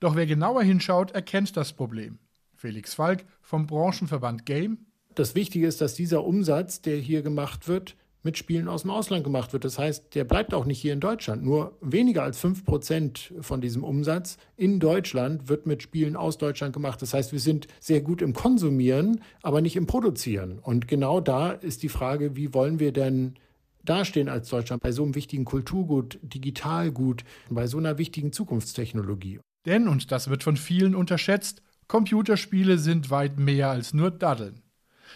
Doch 0.00 0.16
wer 0.16 0.26
genauer 0.26 0.62
hinschaut, 0.62 1.12
erkennt 1.12 1.56
das 1.56 1.72
Problem. 1.72 2.18
Felix 2.56 2.94
Falk 2.94 3.24
vom 3.40 3.66
Branchenverband 3.66 4.44
Game. 4.46 4.86
Das 5.14 5.34
Wichtige 5.34 5.66
ist, 5.66 5.80
dass 5.80 5.94
dieser 5.94 6.24
Umsatz, 6.24 6.82
der 6.82 6.96
hier 6.96 7.22
gemacht 7.22 7.68
wird, 7.68 7.96
mit 8.22 8.36
Spielen 8.36 8.68
aus 8.68 8.82
dem 8.82 8.90
Ausland 8.90 9.24
gemacht 9.24 9.52
wird. 9.52 9.64
Das 9.64 9.78
heißt, 9.78 10.14
der 10.14 10.24
bleibt 10.24 10.52
auch 10.52 10.66
nicht 10.66 10.80
hier 10.80 10.92
in 10.92 11.00
Deutschland. 11.00 11.42
Nur 11.42 11.78
weniger 11.80 12.22
als 12.22 12.42
5% 12.42 13.42
von 13.42 13.60
diesem 13.60 13.82
Umsatz 13.84 14.36
in 14.56 14.78
Deutschland 14.78 15.48
wird 15.48 15.66
mit 15.66 15.82
Spielen 15.82 16.16
aus 16.16 16.36
Deutschland 16.36 16.74
gemacht. 16.74 17.00
Das 17.00 17.14
heißt, 17.14 17.32
wir 17.32 17.40
sind 17.40 17.66
sehr 17.80 18.02
gut 18.02 18.20
im 18.20 18.34
Konsumieren, 18.34 19.22
aber 19.42 19.60
nicht 19.60 19.76
im 19.76 19.86
Produzieren. 19.86 20.58
Und 20.58 20.86
genau 20.86 21.20
da 21.20 21.52
ist 21.52 21.82
die 21.82 21.88
Frage, 21.88 22.36
wie 22.36 22.52
wollen 22.52 22.78
wir 22.78 22.92
denn 22.92 23.36
dastehen 23.84 24.28
als 24.28 24.48
Deutschland 24.48 24.82
bei 24.82 24.92
so 24.92 25.02
einem 25.02 25.14
wichtigen 25.14 25.44
Kulturgut, 25.44 26.18
Digitalgut, 26.22 27.24
bei 27.48 27.66
so 27.66 27.78
einer 27.78 27.98
wichtigen 27.98 28.32
Zukunftstechnologie. 28.32 29.40
Denn, 29.66 29.88
und 29.88 30.10
das 30.10 30.28
wird 30.28 30.42
von 30.42 30.56
vielen 30.56 30.94
unterschätzt, 30.94 31.62
Computerspiele 31.88 32.78
sind 32.78 33.10
weit 33.10 33.38
mehr 33.38 33.70
als 33.70 33.92
nur 33.94 34.10
Daddeln. 34.10 34.62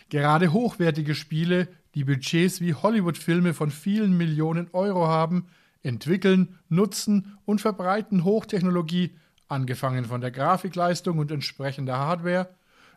Gerade 0.09 0.53
hochwertige 0.53 1.15
Spiele, 1.15 1.69
die 1.95 2.05
Budgets 2.05 2.61
wie 2.61 2.75
Hollywood-Filme 2.75 3.55
von 3.55 3.71
vielen 3.71 4.17
Millionen 4.17 4.69
Euro 4.73 5.07
haben, 5.07 5.47
entwickeln, 5.83 6.59
nutzen 6.69 7.39
und 7.45 7.61
verbreiten 7.61 8.25
Hochtechnologie, 8.25 9.17
angefangen 9.49 10.05
von 10.07 10.21
der 10.21 10.31
Grafikleistung 10.31 11.19
und 11.19 11.31
entsprechender 11.31 11.99
Hardware, 11.99 12.49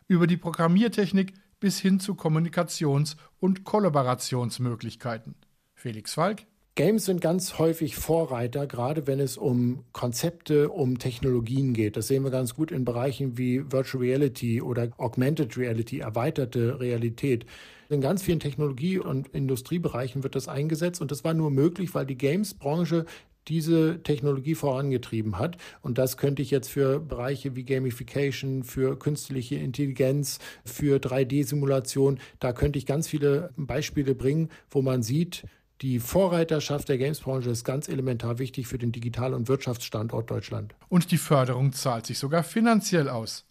über 0.08 0.26
die 0.26 0.36
Programmiertechnik 0.36 1.34
bis 1.60 1.78
hin 1.78 2.00
zu 2.00 2.14
Kommunikations- 2.14 3.16
und 3.40 3.64
Kollaborationsmöglichkeiten. 3.64 5.34
Felix 5.78 6.14
Falk 6.14 6.42
Games 6.74 7.06
sind 7.06 7.20
ganz 7.20 7.58
häufig 7.58 7.96
Vorreiter, 7.96 8.68
gerade 8.68 9.08
wenn 9.08 9.18
es 9.18 9.36
um 9.36 9.84
Konzepte, 9.92 10.68
um 10.68 10.98
Technologien 10.98 11.72
geht. 11.72 11.96
Das 11.96 12.06
sehen 12.06 12.22
wir 12.22 12.30
ganz 12.30 12.54
gut 12.54 12.70
in 12.70 12.84
Bereichen 12.84 13.36
wie 13.36 13.64
Virtual 13.72 14.02
Reality 14.02 14.62
oder 14.62 14.90
Augmented 14.96 15.56
Reality, 15.56 15.98
erweiterte 15.98 16.78
Realität. 16.78 17.46
In 17.88 18.00
ganz 18.00 18.22
vielen 18.22 18.38
Technologie- 18.38 19.00
und 19.00 19.26
Industriebereichen 19.28 20.22
wird 20.22 20.36
das 20.36 20.46
eingesetzt 20.46 21.00
und 21.00 21.10
das 21.10 21.24
war 21.24 21.34
nur 21.34 21.50
möglich, 21.50 21.94
weil 21.94 22.06
die 22.06 22.18
Games-Branche 22.18 23.04
diese 23.48 24.02
Technologie 24.02 24.54
vorangetrieben 24.54 25.38
hat. 25.38 25.56
Und 25.80 25.98
das 25.98 26.16
könnte 26.16 26.42
ich 26.42 26.50
jetzt 26.50 26.68
für 26.68 27.00
Bereiche 27.00 27.56
wie 27.56 27.64
Gamification, 27.64 28.62
für 28.62 28.98
künstliche 28.98 29.56
Intelligenz, 29.56 30.38
für 30.64 30.98
3D-Simulation, 30.98 32.20
da 32.38 32.52
könnte 32.52 32.78
ich 32.78 32.86
ganz 32.86 33.08
viele 33.08 33.50
Beispiele 33.56 34.14
bringen, 34.14 34.50
wo 34.70 34.82
man 34.82 35.02
sieht, 35.02 35.44
die 35.80 36.00
Vorreiterschaft 36.00 36.88
der 36.88 36.98
Gamesbranche 36.98 37.50
ist 37.50 37.64
ganz 37.64 37.88
elementar 37.88 38.38
wichtig 38.38 38.66
für 38.66 38.78
den 38.78 38.90
Digital- 38.90 39.34
und 39.34 39.46
Wirtschaftsstandort 39.46 40.28
Deutschland. 40.28 40.74
Und 40.88 41.12
die 41.12 41.18
Förderung 41.18 41.72
zahlt 41.72 42.06
sich 42.06 42.18
sogar 42.18 42.42
finanziell 42.42 43.08
aus. 43.08 43.44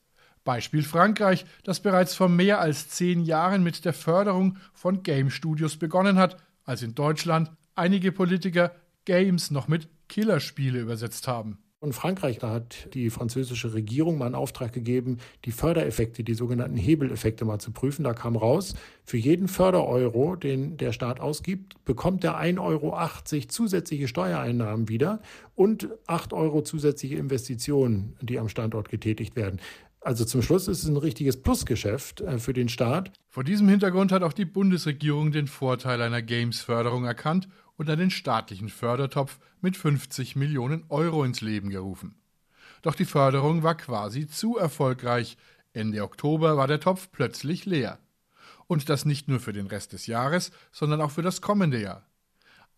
Beispiel 0.43 0.83
Frankreich, 0.83 1.45
das 1.63 1.81
bereits 1.81 2.15
vor 2.15 2.29
mehr 2.29 2.59
als 2.59 2.89
zehn 2.89 3.23
Jahren 3.23 3.63
mit 3.63 3.85
der 3.85 3.93
Förderung 3.93 4.57
von 4.73 5.03
Game 5.03 5.29
Studios 5.29 5.77
begonnen 5.77 6.17
hat, 6.17 6.37
als 6.63 6.81
in 6.81 6.95
Deutschland 6.95 7.51
einige 7.75 8.11
Politiker 8.11 8.71
Games 9.05 9.51
noch 9.51 9.67
mit 9.67 9.87
Killerspiele 10.09 10.79
übersetzt 10.79 11.27
haben. 11.27 11.59
In 11.79 11.93
Frankreich 11.93 12.39
da 12.39 12.49
hat 12.49 12.91
die 12.95 13.11
französische 13.11 13.71
Regierung 13.75 14.17
mal 14.17 14.25
einen 14.25 14.33
Auftrag 14.33 14.73
gegeben, 14.73 15.19
die 15.45 15.51
Fördereffekte, 15.51 16.23
die 16.23 16.33
sogenannten 16.33 16.75
Hebeleffekte 16.75 17.45
mal 17.45 17.59
zu 17.59 17.71
prüfen. 17.71 18.03
Da 18.03 18.13
kam 18.13 18.35
raus, 18.35 18.73
für 19.03 19.17
jeden 19.17 19.47
Fördereuro, 19.47 20.35
den 20.35 20.77
der 20.77 20.91
Staat 20.91 21.19
ausgibt, 21.19 21.75
bekommt 21.85 22.23
er 22.23 22.41
1,80 22.41 22.59
Euro 22.59 23.47
zusätzliche 23.47 24.07
Steuereinnahmen 24.07 24.89
wieder 24.89 25.21
und 25.53 25.89
8 26.07 26.33
Euro 26.33 26.63
zusätzliche 26.63 27.17
Investitionen, 27.17 28.15
die 28.21 28.39
am 28.39 28.49
Standort 28.49 28.89
getätigt 28.89 29.35
werden. 29.35 29.59
Also 30.01 30.25
zum 30.25 30.41
Schluss 30.41 30.67
ist 30.67 30.81
es 30.81 30.89
ein 30.89 30.97
richtiges 30.97 31.43
Plusgeschäft 31.43 32.21
äh, 32.21 32.39
für 32.39 32.53
den 32.53 32.69
Staat. 32.69 33.11
Vor 33.27 33.43
diesem 33.43 33.69
Hintergrund 33.69 34.11
hat 34.11 34.23
auch 34.23 34.33
die 34.33 34.45
Bundesregierung 34.45 35.31
den 35.31 35.45
Vorteil 35.45 36.01
einer 36.01 36.23
Games-Förderung 36.23 37.05
erkannt 37.05 37.47
und 37.77 37.89
einen 37.89 38.11
staatlichen 38.11 38.69
Fördertopf 38.69 39.39
mit 39.61 39.77
50 39.77 40.35
Millionen 40.35 40.83
Euro 40.89 41.23
ins 41.23 41.41
Leben 41.41 41.69
gerufen. 41.69 42.15
Doch 42.81 42.95
die 42.95 43.05
Förderung 43.05 43.63
war 43.63 43.75
quasi 43.75 44.27
zu 44.27 44.57
erfolgreich. 44.57 45.37
Ende 45.73 46.03
Oktober 46.03 46.57
war 46.57 46.67
der 46.67 46.79
Topf 46.79 47.09
plötzlich 47.11 47.65
leer. 47.65 47.99
Und 48.67 48.89
das 48.89 49.05
nicht 49.05 49.27
nur 49.27 49.39
für 49.39 49.53
den 49.53 49.67
Rest 49.67 49.93
des 49.93 50.07
Jahres, 50.07 50.51
sondern 50.71 51.01
auch 51.01 51.11
für 51.11 51.21
das 51.21 51.41
kommende 51.41 51.81
Jahr. 51.81 52.05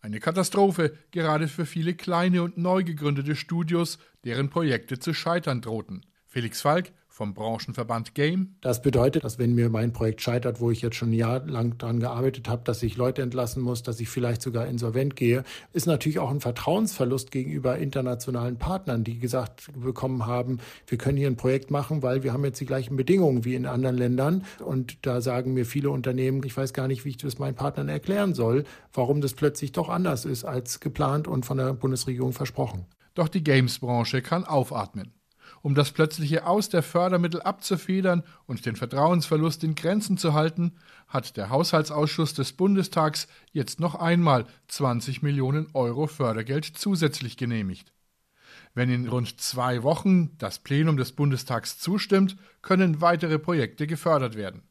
Eine 0.00 0.20
Katastrophe, 0.20 0.96
gerade 1.10 1.48
für 1.48 1.66
viele 1.66 1.94
kleine 1.94 2.42
und 2.42 2.56
neu 2.56 2.84
gegründete 2.84 3.36
Studios, 3.36 3.98
deren 4.24 4.48
Projekte 4.48 4.98
zu 4.98 5.12
scheitern 5.12 5.60
drohten. 5.60 6.06
Felix 6.26 6.60
Falk 6.62 6.92
vom 7.20 7.34
Branchenverband 7.34 8.14
Game. 8.14 8.54
Das 8.62 8.80
bedeutet, 8.80 9.24
dass 9.24 9.38
wenn 9.38 9.54
mir 9.54 9.68
mein 9.68 9.92
Projekt 9.92 10.22
scheitert, 10.22 10.58
wo 10.58 10.70
ich 10.70 10.80
jetzt 10.80 10.96
schon 10.96 11.10
ein 11.10 11.12
Jahr 11.12 11.46
lang 11.46 11.76
daran 11.76 12.00
gearbeitet 12.00 12.48
habe, 12.48 12.62
dass 12.64 12.82
ich 12.82 12.96
Leute 12.96 13.20
entlassen 13.20 13.62
muss, 13.62 13.82
dass 13.82 14.00
ich 14.00 14.08
vielleicht 14.08 14.40
sogar 14.40 14.66
insolvent 14.66 15.16
gehe, 15.16 15.44
ist 15.74 15.86
natürlich 15.86 16.18
auch 16.18 16.30
ein 16.30 16.40
Vertrauensverlust 16.40 17.30
gegenüber 17.30 17.76
internationalen 17.76 18.56
Partnern, 18.56 19.04
die 19.04 19.18
gesagt 19.18 19.70
bekommen 19.74 20.24
haben, 20.24 20.60
wir 20.86 20.96
können 20.96 21.18
hier 21.18 21.26
ein 21.26 21.36
Projekt 21.36 21.70
machen, 21.70 22.02
weil 22.02 22.22
wir 22.22 22.32
haben 22.32 22.42
jetzt 22.42 22.58
die 22.58 22.64
gleichen 22.64 22.96
Bedingungen 22.96 23.44
wie 23.44 23.54
in 23.54 23.66
anderen 23.66 23.98
Ländern. 23.98 24.46
Und 24.64 25.04
da 25.04 25.20
sagen 25.20 25.52
mir 25.52 25.66
viele 25.66 25.90
Unternehmen, 25.90 26.42
ich 26.42 26.56
weiß 26.56 26.72
gar 26.72 26.88
nicht, 26.88 27.04
wie 27.04 27.10
ich 27.10 27.18
das 27.18 27.38
meinen 27.38 27.54
Partnern 27.54 27.90
erklären 27.90 28.32
soll, 28.32 28.64
warum 28.94 29.20
das 29.20 29.34
plötzlich 29.34 29.72
doch 29.72 29.90
anders 29.90 30.24
ist 30.24 30.44
als 30.44 30.80
geplant 30.80 31.28
und 31.28 31.44
von 31.44 31.58
der 31.58 31.74
Bundesregierung 31.74 32.32
versprochen. 32.32 32.86
Doch 33.12 33.28
die 33.28 33.44
Games-Branche 33.44 34.22
kann 34.22 34.44
aufatmen 34.44 35.12
um 35.62 35.74
das 35.74 35.92
plötzliche 35.92 36.46
Aus 36.46 36.68
der 36.68 36.82
Fördermittel 36.82 37.42
abzufedern 37.42 38.22
und 38.46 38.64
den 38.64 38.76
Vertrauensverlust 38.76 39.62
in 39.64 39.74
Grenzen 39.74 40.16
zu 40.16 40.32
halten, 40.32 40.72
hat 41.08 41.36
der 41.36 41.50
Haushaltsausschuss 41.50 42.34
des 42.34 42.52
Bundestags 42.52 43.28
jetzt 43.52 43.80
noch 43.80 43.94
einmal 43.94 44.46
20 44.68 45.22
Millionen 45.22 45.68
Euro 45.74 46.06
Fördergeld 46.06 46.64
zusätzlich 46.64 47.36
genehmigt. 47.36 47.92
Wenn 48.74 48.90
in 48.90 49.08
rund 49.08 49.40
zwei 49.40 49.82
Wochen 49.82 50.36
das 50.38 50.60
Plenum 50.60 50.96
des 50.96 51.12
Bundestags 51.12 51.78
zustimmt, 51.78 52.36
können 52.62 53.00
weitere 53.00 53.38
Projekte 53.38 53.86
gefördert 53.86 54.36
werden. 54.36 54.62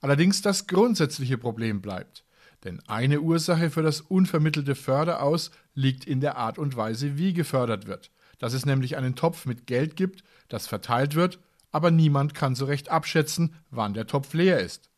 Allerdings 0.00 0.42
das 0.42 0.66
grundsätzliche 0.66 1.38
Problem 1.38 1.82
bleibt. 1.82 2.24
Denn 2.62 2.80
eine 2.86 3.20
Ursache 3.20 3.70
für 3.70 3.82
das 3.82 4.00
unvermittelte 4.00 4.76
Förderaus 4.76 5.50
liegt 5.74 6.04
in 6.04 6.20
der 6.20 6.36
Art 6.36 6.58
und 6.58 6.76
Weise, 6.76 7.18
wie 7.18 7.32
gefördert 7.32 7.88
wird 7.88 8.12
dass 8.42 8.54
es 8.54 8.66
nämlich 8.66 8.96
einen 8.96 9.14
Topf 9.14 9.46
mit 9.46 9.68
Geld 9.68 9.94
gibt, 9.94 10.24
das 10.48 10.66
verteilt 10.66 11.14
wird, 11.14 11.38
aber 11.70 11.92
niemand 11.92 12.34
kann 12.34 12.56
so 12.56 12.64
recht 12.64 12.90
abschätzen, 12.90 13.54
wann 13.70 13.94
der 13.94 14.08
Topf 14.08 14.34
leer 14.34 14.58
ist. 14.58 14.90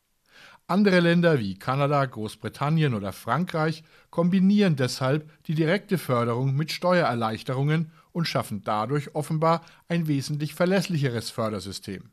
Andere 0.67 1.01
Länder 1.01 1.39
wie 1.39 1.59
Kanada, 1.59 2.07
Großbritannien 2.07 2.95
oder 2.95 3.13
Frankreich 3.13 3.85
kombinieren 4.09 4.77
deshalb 4.77 5.31
die 5.45 5.55
direkte 5.55 5.99
Förderung 5.99 6.57
mit 6.57 6.73
Steuererleichterungen 6.73 7.93
und 8.13 8.27
schaffen 8.27 8.63
dadurch 8.65 9.15
offenbar 9.15 9.61
ein 9.89 10.09
wesentlich 10.09 10.55
verlässlicheres 10.55 11.29
Fördersystem. 11.29 12.09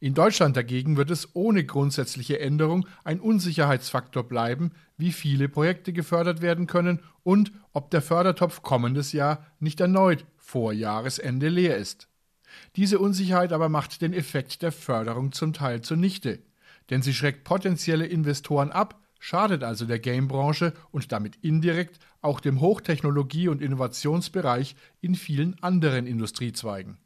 In 0.00 0.14
Deutschland 0.14 0.56
dagegen 0.56 0.96
wird 0.96 1.10
es 1.10 1.36
ohne 1.36 1.66
grundsätzliche 1.66 2.40
Änderung 2.40 2.86
ein 3.04 3.20
Unsicherheitsfaktor 3.20 4.24
bleiben, 4.24 4.72
wie 4.96 5.12
viele 5.12 5.50
Projekte 5.50 5.92
gefördert 5.92 6.40
werden 6.40 6.66
können 6.66 7.00
und 7.24 7.52
ob 7.74 7.90
der 7.90 8.00
Fördertopf 8.00 8.62
kommendes 8.62 9.12
Jahr 9.12 9.44
nicht 9.60 9.80
erneut 9.80 10.24
vor 10.46 10.72
Jahresende 10.72 11.48
leer 11.48 11.76
ist. 11.76 12.08
Diese 12.76 13.00
Unsicherheit 13.00 13.52
aber 13.52 13.68
macht 13.68 14.00
den 14.00 14.12
Effekt 14.12 14.62
der 14.62 14.70
Förderung 14.70 15.32
zum 15.32 15.52
Teil 15.52 15.80
zunichte, 15.80 16.38
denn 16.88 17.02
sie 17.02 17.12
schreckt 17.12 17.42
potenzielle 17.42 18.06
Investoren 18.06 18.70
ab, 18.70 19.02
schadet 19.18 19.64
also 19.64 19.86
der 19.86 19.98
Gamebranche 19.98 20.72
und 20.92 21.10
damit 21.10 21.34
indirekt 21.42 21.98
auch 22.22 22.38
dem 22.38 22.60
Hochtechnologie- 22.60 23.48
und 23.48 23.60
Innovationsbereich 23.60 24.76
in 25.00 25.16
vielen 25.16 25.60
anderen 25.62 26.06
Industriezweigen. 26.06 26.98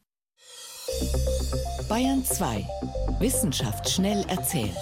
Bayern 1.88 2.22
2. 2.22 2.66
Wissenschaft 3.20 3.88
schnell 3.88 4.22
erzählt. 4.28 4.76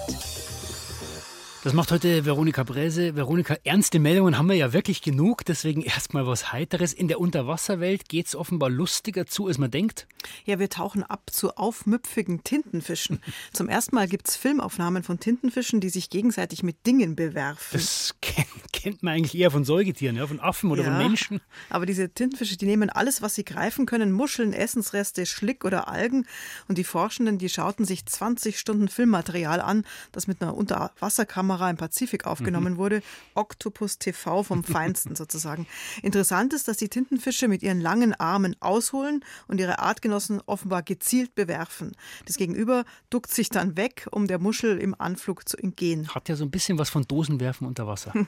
Das 1.61 1.73
macht 1.73 1.91
heute 1.91 2.23
Veronika 2.23 2.63
Bräse. 2.63 3.17
Veronika, 3.17 3.57
ernste 3.65 3.99
Meldungen 3.99 4.37
haben 4.37 4.47
wir 4.47 4.55
ja 4.55 4.71
wirklich 4.71 5.01
genug. 5.01 5.43
Deswegen 5.43 5.81
erstmal 5.81 6.25
was 6.25 6.53
Heiteres. 6.53 6.93
In 6.93 7.09
der 7.09 7.19
Unterwasserwelt 7.19 8.07
geht 8.07 8.27
es 8.27 8.35
offenbar 8.35 8.69
lustiger 8.69 9.25
zu, 9.25 9.47
als 9.47 9.57
man 9.57 9.69
denkt. 9.69 10.07
Ja, 10.45 10.57
wir 10.59 10.69
tauchen 10.69 11.03
ab 11.03 11.29
zu 11.29 11.57
aufmüpfigen 11.57 12.45
Tintenfischen. 12.45 13.19
Zum 13.51 13.67
ersten 13.67 13.93
Mal 13.95 14.07
gibt 14.07 14.29
es 14.29 14.37
Filmaufnahmen 14.37 15.03
von 15.03 15.19
Tintenfischen, 15.19 15.81
die 15.81 15.89
sich 15.89 16.09
gegenseitig 16.09 16.63
mit 16.63 16.87
Dingen 16.87 17.17
bewerfen. 17.17 17.73
Das 17.73 18.15
kennt, 18.21 18.47
kennt 18.71 19.03
man 19.03 19.15
eigentlich 19.15 19.37
eher 19.37 19.51
von 19.51 19.65
Säugetieren, 19.65 20.15
ja, 20.15 20.25
von 20.27 20.39
Affen 20.39 20.71
oder 20.71 20.83
ja, 20.83 20.91
von 20.91 20.97
Menschen. 20.97 21.41
Aber 21.69 21.85
diese 21.85 22.09
Tintenfische, 22.09 22.55
die 22.55 22.67
nehmen 22.67 22.89
alles, 22.89 23.21
was 23.21 23.35
sie 23.35 23.43
greifen 23.43 23.85
können: 23.85 24.13
Muscheln, 24.13 24.53
Essensreste, 24.53 25.25
Schlick 25.25 25.65
oder 25.65 25.89
Algen. 25.89 26.25
Und 26.69 26.77
die 26.77 26.85
Forschenden, 26.85 27.37
die 27.37 27.49
schauten 27.49 27.83
sich 27.83 28.05
20 28.05 28.57
Stunden 28.57 28.87
Filmmaterial 28.87 29.59
an, 29.59 29.83
das 30.13 30.27
mit 30.27 30.41
einer 30.41 30.55
Unterwasserkamera 30.55 31.48
Kamera 31.49 31.71
im 31.71 31.77
Pazifik 31.77 32.27
aufgenommen 32.27 32.73
mhm. 32.73 32.77
wurde. 32.77 33.01
Octopus 33.33 33.97
TV 33.97 34.43
vom 34.43 34.63
Feinsten 34.63 35.15
sozusagen. 35.15 35.65
Interessant 36.03 36.53
ist, 36.53 36.67
dass 36.67 36.77
die 36.77 36.89
Tintenfische 36.89 37.47
mit 37.47 37.63
ihren 37.63 37.81
langen 37.81 38.13
Armen 38.13 38.55
ausholen 38.59 39.25
und 39.47 39.59
ihre 39.59 39.79
Artgenossen 39.79 40.41
offenbar 40.45 40.83
gezielt 40.83 41.33
bewerfen. 41.33 41.93
Das 42.27 42.37
Gegenüber 42.37 42.85
duckt 43.09 43.33
sich 43.33 43.49
dann 43.49 43.77
weg, 43.77 44.07
um 44.11 44.27
der 44.27 44.37
Muschel 44.37 44.77
im 44.77 44.93
Anflug 44.99 45.49
zu 45.49 45.57
entgehen. 45.57 46.07
Hat 46.13 46.29
ja 46.29 46.35
so 46.35 46.43
ein 46.43 46.51
bisschen 46.51 46.77
was 46.77 46.91
von 46.91 47.03
Dosenwerfen 47.03 47.65
unter 47.65 47.87
Wasser. 47.87 48.13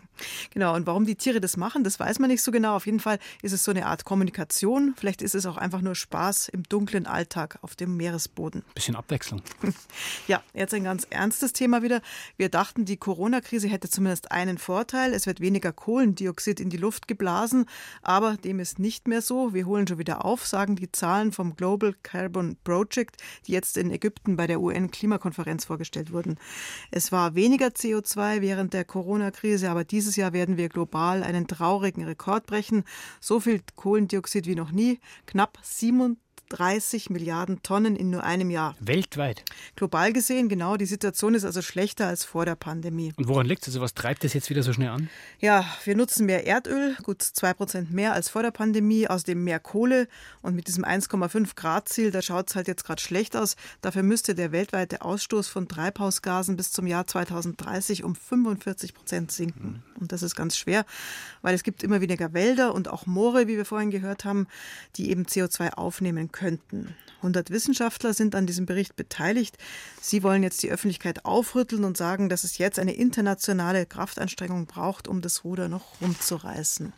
Genau, 0.52 0.76
und 0.76 0.86
warum 0.86 1.06
die 1.06 1.16
Tiere 1.16 1.40
das 1.40 1.58
machen, 1.58 1.84
das 1.84 2.00
weiß 2.00 2.20
man 2.20 2.30
nicht 2.30 2.42
so 2.42 2.52
genau. 2.52 2.76
Auf 2.76 2.86
jeden 2.86 3.00
Fall 3.00 3.20
ist 3.42 3.54
es 3.54 3.64
so 3.64 3.72
eine 3.72 3.86
Art 3.86 4.06
Kommunikation. 4.06 4.94
Vielleicht 4.98 5.22
ist 5.22 5.36
es 5.36 5.46
auch 5.46 5.58
einfach 5.58 5.82
nur 5.82 5.96
Spaß 5.96 6.50
im 6.50 6.64
dunklen 6.64 7.06
Alltag 7.06 7.58
auf 7.62 7.76
dem 7.76 7.96
Meeresboden. 7.98 8.64
Bisschen 8.74 8.96
Abwechslung. 8.96 9.42
Ja, 10.28 10.44
jetzt 10.54 10.74
ein 10.74 10.84
ganz 10.84 11.06
ernstes 11.10 11.54
Thema 11.54 11.84
wieder. 11.84 12.02
Wir 12.38 12.50
dachten, 12.50 12.86
die 12.86 12.98
Corona-Krise 13.12 13.68
hätte 13.68 13.90
zumindest 13.90 14.32
einen 14.32 14.58
Vorteil. 14.58 15.14
Es 15.14 15.26
wird 15.26 15.42
weniger 15.42 15.74
Kohlendioxid 15.74 16.62
in 16.62 16.70
die 16.70 16.78
Luft 16.78 17.10
geblasen. 17.10 17.66
Aber 18.02 18.38
dem 18.38 18.62
ist 18.62 18.80
nicht 18.80 19.10
mehr 19.10 19.22
so. 19.22 19.54
Wir 19.54 19.66
holen 19.66 19.86
schon 19.86 19.98
wieder 19.98 20.24
auf, 20.24 20.48
sagen 20.48 20.78
die 20.78 20.94
Zahlen 20.94 21.34
vom 21.34 21.58
Global 21.58 21.94
Carbon 22.04 22.56
Project, 22.64 23.18
die 23.48 23.52
jetzt 23.52 23.76
in 23.76 23.92
Ägypten 23.92 24.38
bei 24.38 24.48
der 24.48 24.62
UN-Klimakonferenz 24.62 25.66
vorgestellt 25.66 26.14
wurden. 26.14 26.38
Es 26.90 27.12
war 27.12 27.36
weniger 27.36 27.68
CO2 27.68 28.40
während 28.40 28.72
der 28.74 28.86
Corona-Krise, 28.86 29.70
aber 29.70 29.84
dieses 29.84 30.16
Jahr 30.16 30.32
werden 30.32 30.56
wir 30.56 30.70
global 30.70 31.22
einen 31.22 31.48
traurigen 31.48 32.06
Rekord 32.06 32.46
brechen. 32.46 32.86
So 33.20 33.42
viel 33.42 33.62
Kohlendioxid 33.76 34.48
wie 34.48 34.56
noch 34.56 34.72
nie. 34.72 35.02
Knapp 35.26 35.58
37 35.62 36.18
30 36.52 37.10
Milliarden 37.10 37.64
Tonnen 37.64 37.96
in 37.96 38.10
nur 38.10 38.24
einem 38.24 38.50
Jahr. 38.50 38.76
Weltweit. 38.82 39.44
Global 39.78 40.12
gesehen, 40.12 40.50
genau. 40.50 40.76
Die 40.76 40.86
Situation 40.86 41.34
ist 41.34 41.46
also 41.46 41.62
schlechter 41.62 42.08
als 42.08 42.26
vor 42.26 42.46
der 42.46 42.56
Pandemie. 42.56 43.14
Und 43.16 43.30
woran 43.30 43.46
liegt 43.46 43.64
es? 43.64 43.70
Also 43.70 43.82
was 43.82 43.94
treibt 43.94 44.24
das 44.26 44.34
jetzt 44.34 44.50
wieder 44.50 44.62
so 44.62 44.74
schnell 44.74 44.90
an? 44.90 45.10
Ja, 45.40 45.66
wir 45.86 45.96
nutzen 45.96 46.26
mehr 46.26 46.46
Erdöl, 46.46 46.98
gut 47.04 47.22
2 47.22 47.54
Prozent 47.54 47.92
mehr 47.92 48.14
als 48.14 48.28
vor 48.28 48.44
der 48.44 48.52
Pandemie, 48.52 49.08
außerdem 49.08 49.42
mehr 49.42 49.60
Kohle. 49.60 50.10
Und 50.42 50.56
mit 50.56 50.68
diesem 50.68 50.84
1,5 50.84 51.56
Grad 51.56 51.88
Ziel, 51.88 52.12
da 52.12 52.22
schaut 52.22 52.50
es 52.50 52.56
halt 52.56 52.68
jetzt 52.68 52.84
gerade 52.84 53.02
schlecht 53.02 53.38
aus. 53.38 53.56
Dafür 53.80 54.04
müsste 54.04 54.36
der 54.36 54.52
weltweite 54.52 55.02
Ausstoß 55.04 55.48
von 55.48 55.70
Treibhausgasen 55.70 56.58
bis 56.58 56.72
zum 56.72 56.86
Jahr 56.86 57.08
2030 57.08 58.04
um 58.04 58.16
45 58.16 58.94
Prozent 58.94 59.32
sinken. 59.32 59.84
Mhm. 59.96 60.02
Und 60.02 60.12
das 60.12 60.22
ist 60.22 60.36
ganz 60.36 60.58
schwer, 60.58 60.86
weil 61.42 61.56
es 61.56 61.64
gibt 61.64 61.82
immer 61.82 62.02
weniger 62.02 62.34
Wälder 62.34 62.74
und 62.74 62.90
auch 62.90 63.06
Moore, 63.06 63.48
wie 63.48 63.56
wir 63.56 63.66
vorhin 63.66 63.92
gehört 63.92 64.26
haben, 64.26 64.48
die 64.98 65.12
eben 65.12 65.24
CO2 65.24 65.76
aufnehmen 65.76 66.32
können 66.32 66.41
könnten. 66.42 66.96
100 67.18 67.52
Wissenschaftler 67.52 68.14
sind 68.14 68.34
an 68.34 68.48
diesem 68.48 68.66
Bericht 68.66 68.96
beteiligt. 68.96 69.58
Sie 70.02 70.24
wollen 70.24 70.42
jetzt 70.42 70.64
die 70.64 70.72
Öffentlichkeit 70.72 71.24
aufrütteln 71.24 71.84
und 71.84 71.96
sagen, 71.96 72.30
dass 72.30 72.44
es 72.44 72.58
jetzt 72.58 72.80
eine 72.80 72.94
internationale 72.94 73.86
Kraftanstrengung 73.86 74.66
braucht, 74.66 75.08
um 75.08 75.22
das 75.22 75.44
Ruder 75.44 75.70
noch 75.70 76.02
rumzureißen. 76.02 76.94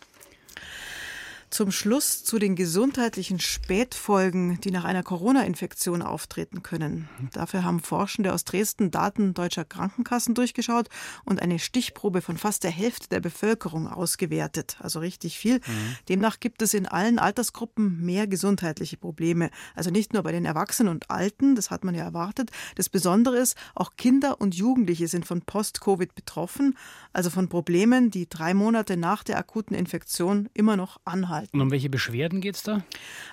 Zum 1.53 1.71
Schluss 1.71 2.23
zu 2.23 2.39
den 2.39 2.55
gesundheitlichen 2.55 3.39
Spätfolgen, 3.39 4.59
die 4.61 4.71
nach 4.71 4.85
einer 4.85 5.03
Corona-Infektion 5.03 6.01
auftreten 6.01 6.63
können. 6.63 7.07
Dafür 7.31 7.63
haben 7.63 7.79
Forschende 7.79 8.33
aus 8.33 8.43
Dresden 8.43 8.89
Daten 8.89 9.35
deutscher 9.35 9.63
Krankenkassen 9.63 10.33
durchgeschaut 10.33 10.89
und 11.25 11.43
eine 11.43 11.59
Stichprobe 11.59 12.23
von 12.23 12.37
fast 12.37 12.63
der 12.63 12.71
Hälfte 12.71 13.07
der 13.07 13.19
Bevölkerung 13.19 13.87
ausgewertet. 13.87 14.77
Also 14.79 14.97
richtig 14.97 15.37
viel. 15.37 15.57
Mhm. 15.57 15.95
Demnach 16.09 16.39
gibt 16.39 16.63
es 16.63 16.73
in 16.73 16.87
allen 16.87 17.19
Altersgruppen 17.19 18.03
mehr 18.03 18.25
gesundheitliche 18.25 18.97
Probleme. 18.97 19.51
Also 19.75 19.91
nicht 19.91 20.11
nur 20.11 20.23
bei 20.23 20.31
den 20.31 20.45
Erwachsenen 20.45 20.89
und 20.89 21.11
Alten, 21.11 21.53
das 21.53 21.69
hat 21.69 21.83
man 21.83 21.93
ja 21.93 22.03
erwartet. 22.03 22.49
Das 22.73 22.89
Besondere 22.89 23.37
ist, 23.37 23.55
auch 23.75 23.91
Kinder 23.95 24.41
und 24.41 24.55
Jugendliche 24.55 25.07
sind 25.07 25.27
von 25.27 25.43
Post-Covid 25.43 26.15
betroffen, 26.15 26.75
also 27.11 27.29
von 27.29 27.47
Problemen, 27.47 28.09
die 28.09 28.27
drei 28.27 28.55
Monate 28.55 28.97
nach 28.97 29.23
der 29.23 29.37
akuten 29.37 29.75
Infektion 29.75 30.49
immer 30.55 30.77
noch 30.77 30.99
anhalten 31.05 31.42
halten. 31.43 31.57
Und 31.57 31.61
um 31.61 31.71
welche 31.71 31.89
Beschwerden 31.89 32.41
geht 32.41 32.55
es 32.55 32.63
da? 32.63 32.83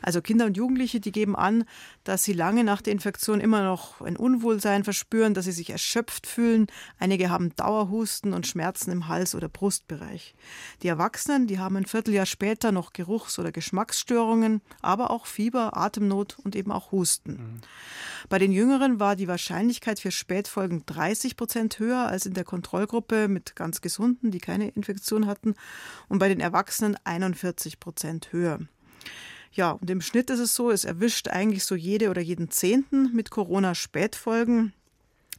Also 0.02 0.20
Kinder 0.20 0.46
und 0.46 0.56
Jugendliche, 0.56 1.00
die 1.00 1.12
geben 1.12 1.36
an, 1.36 1.64
dass 2.04 2.24
sie 2.24 2.32
lange 2.32 2.64
nach 2.64 2.82
der 2.82 2.92
Infektion 2.92 3.40
immer 3.40 3.62
noch 3.62 4.00
ein 4.00 4.16
Unwohlsein 4.16 4.84
verspüren, 4.84 5.34
dass 5.34 5.44
sie 5.44 5.52
sich 5.52 5.70
erschöpft 5.70 6.26
fühlen. 6.26 6.66
Einige 6.98 7.30
haben 7.30 7.54
Dauerhusten 7.56 8.32
und 8.32 8.46
Schmerzen 8.46 8.90
im 8.90 9.08
Hals- 9.08 9.34
oder 9.34 9.48
Brustbereich. 9.48 10.34
Die 10.82 10.88
Erwachsenen, 10.88 11.46
die 11.46 11.58
haben 11.58 11.76
ein 11.76 11.86
Vierteljahr 11.86 12.26
später 12.26 12.72
noch 12.72 12.92
Geruchs- 12.92 13.38
oder 13.38 13.52
Geschmacksstörungen, 13.52 14.60
aber 14.82 15.10
auch 15.10 15.26
Fieber, 15.26 15.76
Atemnot 15.76 16.38
und 16.38 16.56
eben 16.56 16.72
auch 16.72 16.92
Husten. 16.92 17.32
Mhm. 17.32 17.60
Bei 18.28 18.38
den 18.38 18.52
Jüngeren 18.52 19.00
war 19.00 19.16
die 19.16 19.28
Wahrscheinlichkeit 19.28 20.00
für 20.00 20.10
Spätfolgen 20.10 20.84
30 20.86 21.36
Prozent 21.36 21.78
höher 21.78 22.06
als 22.06 22.26
in 22.26 22.34
der 22.34 22.44
Kontrollgruppe 22.44 23.28
mit 23.28 23.56
ganz 23.56 23.80
Gesunden, 23.80 24.30
die 24.30 24.38
keine 24.38 24.68
Infektion 24.68 25.26
hatten, 25.26 25.54
und 26.08 26.18
bei 26.18 26.28
den 26.28 26.40
Erwachsenen 26.40 26.96
41 27.04 27.80
Prozent. 27.80 27.99
Prozent 28.00 28.32
höher. 28.32 28.60
Ja, 29.52 29.72
und 29.72 29.90
im 29.90 30.00
Schnitt 30.00 30.30
ist 30.30 30.38
es 30.38 30.54
so, 30.54 30.70
es 30.70 30.86
erwischt 30.86 31.28
eigentlich 31.28 31.64
so 31.64 31.74
jede 31.74 32.08
oder 32.08 32.22
jeden 32.22 32.50
Zehnten 32.50 33.14
mit 33.14 33.30
Corona-Spätfolgen. 33.30 34.72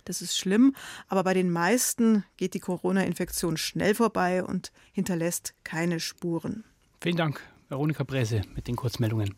Das 0.06 0.22
ist 0.22 0.38
schlimm, 0.38 0.76
aber 1.08 1.24
bei 1.24 1.34
den 1.34 1.50
meisten 1.50 2.24
geht 2.38 2.54
die 2.54 2.60
Corona-Infektion 2.60 3.58
schnell 3.58 3.96
vorbei 3.96 4.44
und 4.44 4.72
hinterlässt 4.92 5.56
keine 5.64 6.00
Spuren. 6.00 6.64
Vielen 7.00 7.18
Dank, 7.18 7.42
Veronika 7.68 8.04
Bräse 8.04 8.42
mit 8.54 8.68
den 8.68 8.76
Kurzmeldungen. 8.76 9.34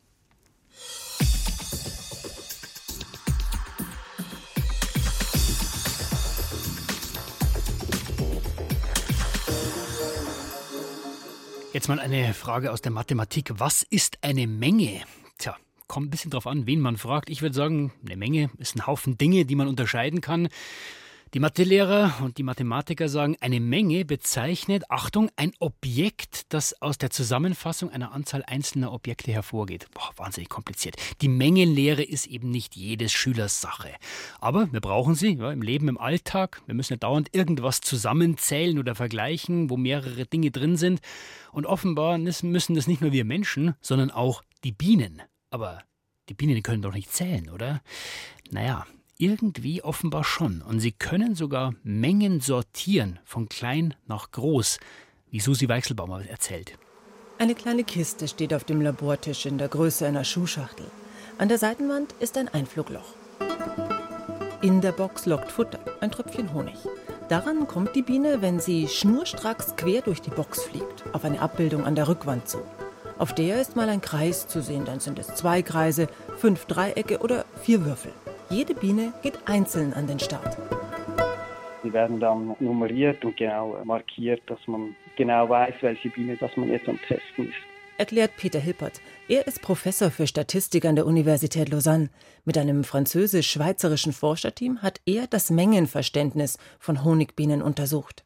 Jetzt 11.73 11.87
mal 11.87 11.99
eine 11.99 12.35
Frage 12.35 12.71
aus 12.71 12.81
der 12.81 12.91
Mathematik. 12.91 13.49
Was 13.55 13.81
ist 13.81 14.19
eine 14.21 14.45
Menge? 14.45 15.01
Tja, 15.39 15.57
kommt 15.87 16.05
ein 16.05 16.09
bisschen 16.11 16.29
drauf 16.29 16.45
an, 16.45 16.67
wen 16.67 16.79
man 16.79 16.97
fragt. 16.97 17.31
Ich 17.31 17.41
würde 17.41 17.55
sagen, 17.55 17.91
eine 18.05 18.15
Menge 18.15 18.51
ist 18.59 18.75
ein 18.75 18.85
Haufen 18.85 19.17
Dinge, 19.17 19.43
die 19.45 19.55
man 19.55 19.67
unterscheiden 19.67 20.21
kann. 20.21 20.49
Die 21.33 21.39
Mathelehrer 21.39 22.21
und 22.21 22.37
die 22.37 22.43
Mathematiker 22.43 23.09
sagen, 23.09 23.37
eine 23.41 23.59
Menge 23.59 24.05
bezeichnet, 24.05 24.83
Achtung, 24.89 25.31
ein 25.35 25.51
Objekt, 25.57 26.53
das 26.53 26.79
aus 26.79 26.99
der 26.99 27.09
Zusammenfassung 27.09 27.89
einer 27.89 28.11
Anzahl 28.11 28.43
einzelner 28.45 28.93
Objekte 28.93 29.31
hervorgeht. 29.31 29.87
Boah, 29.95 30.11
wahnsinnig 30.17 30.49
kompliziert. 30.49 30.95
Die 31.21 31.29
Mengenlehre 31.29 32.03
ist 32.03 32.27
eben 32.27 32.51
nicht 32.51 32.75
jedes 32.75 33.13
Schülers 33.13 33.61
Sache. 33.61 33.89
Aber 34.41 34.71
wir 34.71 34.79
brauchen 34.79 35.15
sie 35.15 35.33
ja, 35.33 35.51
im 35.51 35.63
Leben, 35.63 35.87
im 35.87 35.97
Alltag. 35.97 36.61
Wir 36.67 36.75
müssen 36.75 36.93
ja 36.93 36.97
dauernd 36.97 37.33
irgendwas 37.33 37.81
zusammenzählen 37.81 38.77
oder 38.77 38.93
vergleichen, 38.93 39.71
wo 39.71 39.77
mehrere 39.77 40.27
Dinge 40.27 40.51
drin 40.51 40.77
sind. 40.77 41.01
Und 41.51 41.65
offenbar 41.65 42.19
müssen 42.19 42.75
das 42.75 42.85
nicht 42.85 43.01
nur 43.01 43.11
wir 43.11 43.25
Menschen, 43.25 43.73
sondern 43.81 44.11
auch 44.11 44.43
die 44.63 44.71
Bienen. 44.71 45.23
Aber 45.49 45.81
die 46.29 46.35
Bienen 46.35 46.61
können 46.61 46.83
doch 46.83 46.93
nicht 46.93 47.11
zählen, 47.11 47.49
oder? 47.49 47.81
Naja, 48.51 48.85
irgendwie 49.17 49.83
offenbar 49.83 50.23
schon. 50.23 50.61
Und 50.61 50.79
sie 50.79 50.91
können 50.91 51.35
sogar 51.35 51.73
Mengen 51.83 52.41
sortieren, 52.41 53.19
von 53.25 53.49
klein 53.49 53.95
nach 54.07 54.31
groß, 54.31 54.79
wie 55.29 55.39
Susi 55.39 55.67
Weichselbaumer 55.67 56.25
erzählt. 56.27 56.77
Eine 57.39 57.55
kleine 57.55 57.83
Kiste 57.83 58.27
steht 58.27 58.53
auf 58.53 58.63
dem 58.63 58.81
Labortisch 58.81 59.45
in 59.45 59.57
der 59.57 59.67
Größe 59.67 60.05
einer 60.05 60.23
Schuhschachtel. 60.23 60.85
An 61.37 61.49
der 61.49 61.57
Seitenwand 61.57 62.13
ist 62.19 62.37
ein 62.37 62.47
Einflugloch. 62.47 63.15
In 64.61 64.79
der 64.79 64.91
Box 64.91 65.25
lockt 65.25 65.51
Futter, 65.51 65.79
ein 65.99 66.11
Tröpfchen 66.11 66.53
Honig. 66.53 66.77
Daran 67.27 67.67
kommt 67.67 67.95
die 67.95 68.01
Biene, 68.01 68.41
wenn 68.41 68.59
sie 68.59 68.87
schnurstracks 68.87 69.75
quer 69.75 70.01
durch 70.01 70.21
die 70.21 70.29
Box 70.29 70.63
fliegt, 70.63 71.03
auf 71.11 71.25
eine 71.25 71.41
Abbildung 71.41 71.85
an 71.85 71.95
der 71.95 72.07
Rückwand 72.07 72.47
zu. 72.47 72.59
Auf 73.17 73.33
der 73.33 73.59
ist 73.59 73.75
mal 73.75 73.89
ein 73.89 74.01
Kreis 74.01 74.47
zu 74.47 74.61
sehen, 74.61 74.85
dann 74.85 74.99
sind 74.99 75.19
es 75.19 75.27
zwei 75.27 75.61
Kreise, 75.61 76.07
fünf 76.37 76.65
Dreiecke 76.65 77.19
oder 77.19 77.45
vier 77.61 77.83
Würfel. 77.85 78.11
Jede 78.53 78.75
Biene 78.75 79.13
geht 79.23 79.47
einzeln 79.47 79.93
an 79.93 80.05
den 80.05 80.19
Start. 80.19 80.57
Die 81.83 81.91
werden 81.91 82.19
dann 82.19 82.55
nummeriert 82.59 83.25
und 83.25 83.35
genau 83.35 83.75
markiert, 83.83 84.43
dass 84.45 84.59
man 84.67 84.95
genau 85.17 85.49
weiß, 85.49 85.73
welche 85.81 86.09
Biene 86.09 86.37
das 86.37 86.55
man 86.55 86.69
jetzt 86.69 86.87
am 86.87 86.99
Testen 87.07 87.49
ist. 87.49 87.57
Erklärt 87.97 88.37
Peter 88.37 88.59
Hilpert. 88.59 89.01
Er 89.27 89.47
ist 89.47 89.63
Professor 89.63 90.11
für 90.11 90.27
Statistik 90.27 90.85
an 90.85 90.95
der 90.95 91.07
Universität 91.07 91.69
Lausanne. 91.69 92.09
Mit 92.45 92.55
einem 92.59 92.83
französisch-schweizerischen 92.83 94.13
Forscherteam 94.13 94.83
hat 94.83 95.01
er 95.07 95.25
das 95.25 95.49
Mengenverständnis 95.49 96.59
von 96.77 97.03
Honigbienen 97.03 97.63
untersucht. 97.63 98.23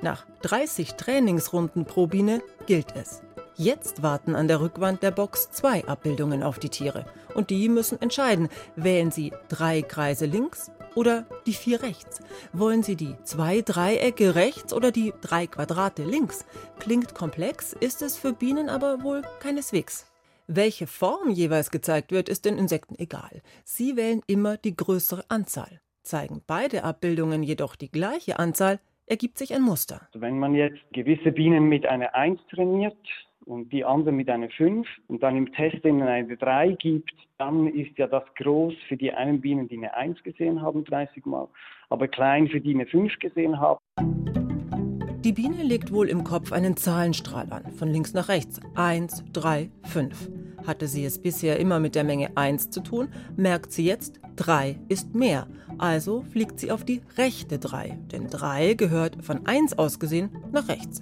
Nach 0.00 0.26
30 0.42 0.94
Trainingsrunden 0.94 1.86
pro 1.86 2.06
Biene 2.06 2.40
gilt 2.66 2.94
es. 2.94 3.25
Jetzt 3.58 4.02
warten 4.02 4.34
an 4.34 4.48
der 4.48 4.60
Rückwand 4.60 5.02
der 5.02 5.10
Box 5.10 5.50
zwei 5.50 5.82
Abbildungen 5.86 6.42
auf 6.42 6.58
die 6.58 6.68
Tiere. 6.68 7.06
Und 7.34 7.48
die 7.48 7.70
müssen 7.70 7.98
entscheiden, 8.02 8.50
wählen 8.76 9.10
sie 9.10 9.32
drei 9.48 9.80
Kreise 9.80 10.26
links 10.26 10.70
oder 10.94 11.24
die 11.46 11.54
vier 11.54 11.82
rechts. 11.82 12.20
Wollen 12.52 12.82
sie 12.82 12.96
die 12.96 13.14
zwei 13.22 13.62
Dreiecke 13.62 14.34
rechts 14.34 14.74
oder 14.74 14.92
die 14.92 15.14
drei 15.22 15.46
Quadrate 15.46 16.04
links? 16.04 16.44
Klingt 16.78 17.14
komplex, 17.14 17.72
ist 17.72 18.02
es 18.02 18.18
für 18.18 18.34
Bienen 18.34 18.68
aber 18.68 19.02
wohl 19.02 19.22
keineswegs. 19.40 20.12
Welche 20.46 20.86
Form 20.86 21.30
jeweils 21.30 21.70
gezeigt 21.70 22.12
wird, 22.12 22.28
ist 22.28 22.44
den 22.44 22.58
Insekten 22.58 22.96
egal. 22.98 23.40
Sie 23.64 23.96
wählen 23.96 24.20
immer 24.26 24.58
die 24.58 24.76
größere 24.76 25.24
Anzahl. 25.28 25.80
Zeigen 26.02 26.42
beide 26.46 26.84
Abbildungen 26.84 27.42
jedoch 27.42 27.74
die 27.74 27.90
gleiche 27.90 28.38
Anzahl, 28.38 28.80
ergibt 29.06 29.38
sich 29.38 29.54
ein 29.54 29.62
Muster. 29.62 30.02
Also 30.08 30.20
wenn 30.20 30.38
man 30.38 30.54
jetzt 30.54 30.82
gewisse 30.92 31.32
Bienen 31.32 31.64
mit 31.68 31.86
einer 31.86 32.14
1 32.14 32.40
trainiert, 32.50 32.96
und 33.46 33.72
die 33.72 33.84
andere 33.84 34.12
mit 34.12 34.28
einer 34.28 34.50
5 34.50 34.86
und 35.06 35.22
dann 35.22 35.36
im 35.36 35.52
Test 35.52 35.84
ihnen 35.84 36.02
eine 36.02 36.36
3 36.36 36.72
gibt, 36.72 37.12
dann 37.38 37.68
ist 37.68 37.96
ja 37.96 38.06
das 38.06 38.24
groß 38.36 38.74
für 38.88 38.96
die 38.96 39.12
einen 39.12 39.40
Bienen, 39.40 39.68
die 39.68 39.76
eine 39.76 39.94
1 39.94 40.22
gesehen 40.22 40.60
haben, 40.60 40.84
30 40.84 41.24
Mal, 41.24 41.48
aber 41.88 42.08
klein 42.08 42.48
für 42.48 42.60
die 42.60 42.74
eine 42.74 42.86
5 42.86 43.18
gesehen 43.18 43.58
haben. 43.58 43.80
Die 45.24 45.32
Biene 45.32 45.62
legt 45.62 45.92
wohl 45.92 46.08
im 46.08 46.22
Kopf 46.22 46.52
einen 46.52 46.76
Zahlenstrahl 46.76 47.52
an, 47.52 47.72
von 47.72 47.88
links 47.88 48.14
nach 48.14 48.28
rechts. 48.28 48.60
1, 48.76 49.24
3, 49.32 49.70
5. 49.82 50.30
Hatte 50.66 50.86
sie 50.86 51.04
es 51.04 51.20
bisher 51.20 51.58
immer 51.58 51.80
mit 51.80 51.94
der 51.94 52.04
Menge 52.04 52.36
1 52.36 52.70
zu 52.70 52.80
tun, 52.80 53.08
merkt 53.36 53.72
sie 53.72 53.84
jetzt, 53.84 54.20
3 54.36 54.78
ist 54.88 55.14
mehr. 55.14 55.48
Also 55.78 56.22
fliegt 56.22 56.60
sie 56.60 56.70
auf 56.70 56.84
die 56.84 57.02
rechte 57.16 57.58
3, 57.58 57.98
denn 58.12 58.28
3 58.28 58.74
gehört 58.74 59.24
von 59.24 59.46
1 59.46 59.78
aus 59.78 59.98
gesehen 59.98 60.30
nach 60.52 60.68
rechts. 60.68 61.00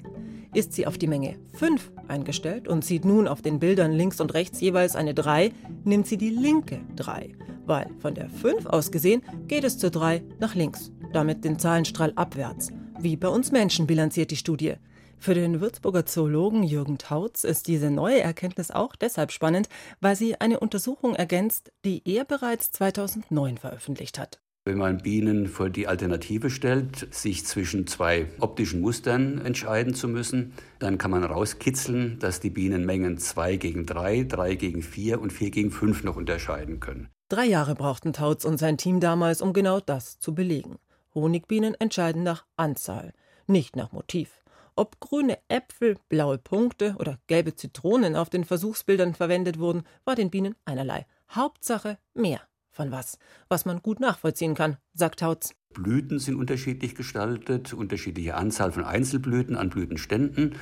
Ist 0.55 0.73
sie 0.73 0.87
auf 0.87 0.99
die 0.99 1.09
Menge 1.09 1.37
5 1.55 1.91
eingestellt 2.07 2.69
und 2.69 2.85
sieht 2.85 3.05
nun 3.05 3.27
auf 3.27 3.43
den 3.43 3.59
Bildern 3.59 3.91
links 3.91 4.21
und 4.21 4.35
rechts 4.35 4.61
jeweils 4.61 4.95
eine 4.95 5.13
3, 5.13 5.51
nimmt 5.83 6.07
sie 6.07 6.17
die 6.17 6.31
linke 6.31 6.81
3, 6.95 7.33
weil 7.67 7.91
von 7.99 8.15
der 8.15 8.31
5 8.31 8.67
aus 8.67 8.93
gesehen 8.93 9.23
geht 9.49 9.65
es 9.65 9.79
zur 9.79 9.91
3 9.91 10.23
nach 10.39 10.55
links, 10.55 10.93
damit 11.13 11.45
den 11.45 11.59
Zahlenstrahl 11.59 12.13
abwärts. 12.15 12.71
Wie 13.01 13.17
bei 13.17 13.29
uns 13.29 13.51
Menschen 13.51 13.89
bilanziert 13.89 14.31
die 14.31 14.37
Studie. 14.37 14.75
Für 15.19 15.35
den 15.35 15.61
Würzburger 15.61 16.07
Zoologen 16.07 16.63
Jürgen 16.63 16.99
Tautz 16.99 17.43
ist 17.43 17.67
diese 17.67 17.91
neue 17.91 18.21
Erkenntnis 18.21 18.71
auch 18.71 18.95
deshalb 18.95 19.33
spannend, 19.33 19.69
weil 20.01 20.15
sie 20.15 20.41
eine 20.41 20.61
Untersuchung 20.61 21.17
ergänzt, 21.17 21.73
die 21.85 22.01
er 22.05 22.25
bereits 22.25 22.71
2009 22.71 23.59
veröffentlicht 23.59 24.21
hat. 24.21 24.44
Wenn 24.67 24.79
man 24.79 25.03
Bienen 25.03 25.47
vor 25.47 25.69
die 25.69 25.87
Alternative 25.87 26.49
stellt, 26.49 27.15
sich 27.15 27.45
zwischen 27.45 27.87
zwei 27.87 28.29
optischen 28.41 28.81
Mustern 28.81 29.45
entscheiden 29.45 29.93
zu 29.93 30.09
müssen, 30.09 30.55
dann 30.79 30.97
kann 30.97 31.11
man 31.11 31.23
rauskitzeln, 31.23 32.19
dass 32.19 32.41
die 32.41 32.49
Bienenmengen 32.49 33.19
2 33.19 33.57
gegen 33.57 33.85
3, 33.85 34.25
3 34.25 34.55
gegen 34.55 34.81
4 34.81 35.21
und 35.21 35.35
4 35.35 35.51
gegen 35.51 35.71
5 35.71 36.05
noch 36.05 36.17
unterscheiden 36.17 36.81
können. 36.81 37.11
Drei 37.29 37.45
Jahre 37.45 37.75
brauchten 37.75 38.15
Tautz 38.15 38.47
und 38.47 38.57
sein 38.57 38.79
Team 38.79 39.01
damals, 39.01 39.43
um 39.43 39.53
genau 39.53 39.81
das 39.81 40.19
zu 40.19 40.35
belegen. 40.35 40.79
Honigbienen 41.15 41.75
entscheiden 41.75 42.23
nach 42.23 42.47
Anzahl, 42.57 43.13
nicht 43.47 43.77
nach 43.77 43.93
Motiv. 43.93 44.31
Ob 44.77 44.99
grüne 44.99 45.37
Äpfel, 45.49 45.99
blaue 46.09 46.39
Punkte 46.39 46.97
oder 46.99 47.19
gelbe 47.27 47.55
Zitronen 47.55 48.17
auf 48.17 48.31
den 48.31 48.45
Versuchsbildern 48.45 49.13
verwendet 49.13 49.59
wurden, 49.59 49.83
war 50.07 50.15
den 50.15 50.31
Bienen 50.31 50.55
einerlei. 50.65 51.05
Hauptsache 51.29 51.99
mehr 52.15 52.41
von 52.75 52.91
was, 52.91 53.19
was 53.49 53.65
man 53.65 53.81
gut 53.81 54.01
nachvollziehen 54.01 54.55
kann, 54.55 54.77
sagt 54.93 55.23
Hautz. 55.23 55.55
Blüten 55.73 56.19
sind 56.19 56.37
unterschiedlich 56.37 56.95
gestaltet, 56.95 57.73
unterschiedliche 57.73 58.35
Anzahl 58.35 58.73
von 58.73 58.85
Einzelblüten 58.85 59.57
an 59.57 59.71
Blütenständen, 59.71 60.55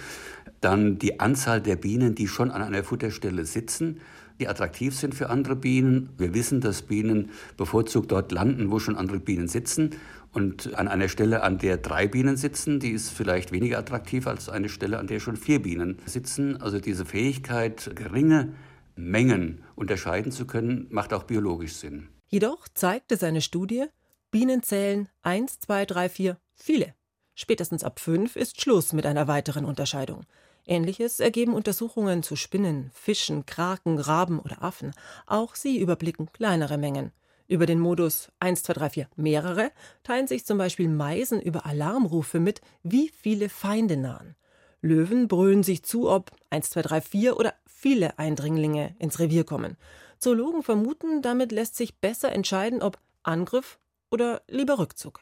dann 0.61 0.99
die 0.99 1.21
Anzahl 1.21 1.61
der 1.61 1.77
Bienen, 1.77 2.15
die 2.15 2.29
schon 2.29 2.51
an 2.51 2.63
einer 2.63 2.85
Futterstelle 2.85 3.45
sitzen, 3.45 4.01
die 4.41 4.49
attraktiv 4.49 4.97
sind 4.97 5.15
für 5.15 5.31
andere 5.31 5.57
Bienen. 5.57 6.11
Wir 6.17 6.35
wissen, 6.35 6.61
dass 6.61 6.83
Bienen 6.83 7.31
bevorzugt 7.57 8.11
dort 8.11 8.33
landen, 8.33 8.71
wo 8.71 8.79
schon 8.79 8.97
andere 8.97 9.21
Bienen 9.21 9.49
sitzen. 9.49 9.91
Und 10.33 10.75
an 10.79 10.89
einer 10.89 11.09
Stelle, 11.09 11.43
an 11.43 11.59
der 11.59 11.77
drei 11.77 12.09
Bienen 12.09 12.37
sitzen, 12.37 12.81
die 12.81 12.91
ist 12.91 13.11
vielleicht 13.11 13.53
weniger 13.53 13.79
attraktiv 13.79 14.27
als 14.27 14.49
eine 14.49 14.71
Stelle, 14.71 14.99
an 14.99 15.07
der 15.07 15.21
schon 15.21 15.37
vier 15.37 15.63
Bienen 15.63 15.99
sitzen. 16.07 16.61
Also 16.61 16.81
diese 16.81 17.05
Fähigkeit, 17.05 17.93
geringe 17.95 18.55
Mengen 18.95 19.65
unterscheiden 19.75 20.33
zu 20.33 20.47
können, 20.47 20.87
macht 20.91 21.13
auch 21.13 21.25
biologisch 21.25 21.75
Sinn. 21.75 22.09
Jedoch 22.29 22.69
zeigte 22.69 23.17
seine 23.17 23.41
Studie, 23.41 23.87
Bienen 24.31 24.63
zählen 24.63 25.09
1, 25.23 25.61
2, 25.61 25.85
3, 25.85 26.09
4, 26.09 26.39
viele. 26.55 26.95
Spätestens 27.35 27.85
ab 27.85 28.01
5 28.01 28.37
ist 28.37 28.61
Schluss 28.61 28.93
mit 28.93 29.05
einer 29.07 29.29
weiteren 29.29 29.65
Unterscheidung. 29.65 30.25
Ähnliches 30.67 31.21
ergeben 31.21 31.55
Untersuchungen 31.55 32.23
zu 32.23 32.37
Spinnen, 32.37 32.91
Fischen, 32.95 33.47
Kraken, 33.47 33.99
Raben 33.99 34.39
oder 34.39 34.63
Affen. 34.63 34.93
Auch 35.27 35.55
sie 35.55 35.79
überblicken 35.79 36.31
kleinere 36.33 36.79
Mengen. 36.79 37.13
Über 37.49 37.67
den 37.67 37.81
Modus 37.81 38.31
1, 38.39 38.63
2, 38.63 38.73
3, 38.73 38.91
4 38.91 39.09
mehrere 39.17 39.71
teilen 40.05 40.27
sich 40.27 40.47
zum 40.47 40.59
Beispiel 40.59 40.89
Meisen 40.89 41.41
über 41.41 41.67
Alarmrufe 41.67 42.41
mit, 42.41 42.61
wie 42.83 43.09
viele 43.11 43.49
Feinde 43.49 43.97
nahen. 43.97 44.37
Löwen 44.81 45.29
brüllen 45.29 45.63
sich 45.63 45.83
zu, 45.83 46.09
ob 46.09 46.31
1, 46.51 46.71
2, 46.71 46.83
3, 46.83 47.01
4 47.01 47.37
oder 47.37 47.55
viele 47.83 48.19
Eindringlinge 48.19 48.95
ins 49.01 49.19
Revier 49.19 49.45
kommen. 49.45 49.77
Zoologen 50.19 50.63
vermuten, 50.63 51.21
damit 51.21 51.51
lässt 51.51 51.77
sich 51.77 51.99
besser 51.99 52.31
entscheiden, 52.33 52.81
ob 52.81 52.99
Angriff 53.25 53.81
oder 54.11 54.43
lieber 54.49 54.79
Rückzug. 54.79 55.21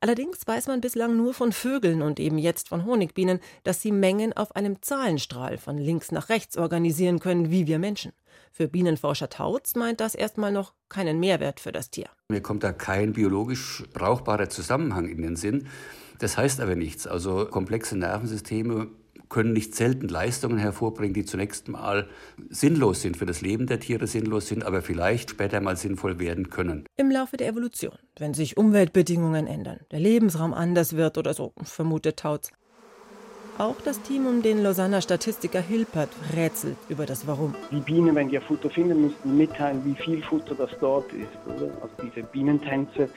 Allerdings 0.00 0.44
weiß 0.44 0.66
man 0.66 0.80
bislang 0.80 1.16
nur 1.16 1.32
von 1.32 1.52
Vögeln 1.52 2.02
und 2.02 2.18
eben 2.18 2.36
jetzt 2.36 2.68
von 2.68 2.84
Honigbienen, 2.84 3.38
dass 3.62 3.80
sie 3.80 3.92
Mengen 3.92 4.32
auf 4.32 4.56
einem 4.56 4.82
Zahlenstrahl 4.82 5.58
von 5.58 5.78
links 5.78 6.10
nach 6.10 6.28
rechts 6.28 6.58
organisieren 6.58 7.20
können, 7.20 7.52
wie 7.52 7.68
wir 7.68 7.78
Menschen. 7.78 8.12
Für 8.50 8.66
Bienenforscher 8.66 9.28
Tautz 9.28 9.76
meint 9.76 10.00
das 10.00 10.16
erstmal 10.16 10.50
noch 10.50 10.74
keinen 10.88 11.20
Mehrwert 11.20 11.60
für 11.60 11.70
das 11.70 11.90
Tier. 11.90 12.08
Mir 12.28 12.42
kommt 12.42 12.64
da 12.64 12.72
kein 12.72 13.12
biologisch 13.12 13.84
brauchbarer 13.94 14.48
Zusammenhang 14.48 15.08
in 15.08 15.22
den 15.22 15.36
Sinn. 15.36 15.68
Das 16.18 16.36
heißt 16.36 16.60
aber 16.60 16.74
nichts. 16.74 17.06
Also 17.06 17.46
komplexe 17.46 17.96
Nervensysteme 17.96 18.88
können 19.32 19.52
nicht 19.52 19.74
selten 19.74 20.08
Leistungen 20.08 20.58
hervorbringen, 20.58 21.14
die 21.14 21.24
zunächst 21.24 21.66
mal 21.68 22.06
sinnlos 22.50 23.00
sind, 23.00 23.16
für 23.16 23.26
das 23.26 23.40
Leben 23.40 23.66
der 23.66 23.80
Tiere 23.80 24.06
sinnlos 24.06 24.46
sind, 24.46 24.62
aber 24.64 24.82
vielleicht 24.82 25.30
später 25.30 25.60
mal 25.60 25.76
sinnvoll 25.76 26.20
werden 26.20 26.50
können. 26.50 26.84
Im 26.96 27.10
Laufe 27.10 27.38
der 27.38 27.48
Evolution, 27.48 27.96
wenn 28.18 28.34
sich 28.34 28.56
Umweltbedingungen 28.58 29.46
ändern, 29.46 29.80
der 29.90 30.00
Lebensraum 30.00 30.52
anders 30.52 30.96
wird 30.96 31.16
oder 31.16 31.32
so, 31.32 31.54
vermutet 31.62 32.18
Tautz. 32.18 32.50
Auch 33.58 33.76
das 33.84 34.00
Team 34.00 34.26
um 34.26 34.40
den 34.42 34.62
Lausanner 34.62 35.02
Statistiker 35.02 35.60
Hilpert 35.60 36.08
rätselt 36.34 36.78
über 36.88 37.04
das 37.04 37.26
Warum. 37.26 37.54
Die 37.70 37.80
Bienen, 37.80 38.14
wenn 38.14 38.30
die 38.30 38.38
Futter 38.38 38.70
finden, 38.70 39.02
müssten 39.02 39.36
mitteilen, 39.36 39.84
wie 39.84 39.94
viel 39.94 40.22
Futter 40.22 40.54
das 40.54 40.70
dort 40.80 41.12
ist. 41.12 41.28
Oder? 41.46 41.70
Also 41.82 41.94
diese 42.02 42.22
Bienentänze 42.22 43.10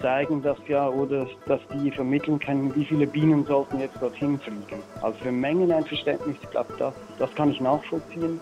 zeigen 0.00 0.42
das 0.42 0.58
ja 0.68 0.88
oder 0.88 1.26
dass 1.46 1.60
die 1.72 1.90
vermitteln 1.90 2.38
können, 2.38 2.74
wie 2.76 2.84
viele 2.84 3.06
Bienen 3.06 3.46
sollten 3.46 3.80
jetzt 3.80 3.96
dorthin 4.00 4.38
fliegen. 4.38 4.82
Also 5.00 5.18
für 5.18 5.32
Mengen 5.32 5.72
ein 5.72 5.84
Verständnis, 5.84 6.36
ich 6.42 6.50
glaube, 6.50 6.74
das, 6.78 6.94
das 7.18 7.34
kann 7.34 7.50
ich 7.50 7.60
nachvollziehen. 7.60 8.38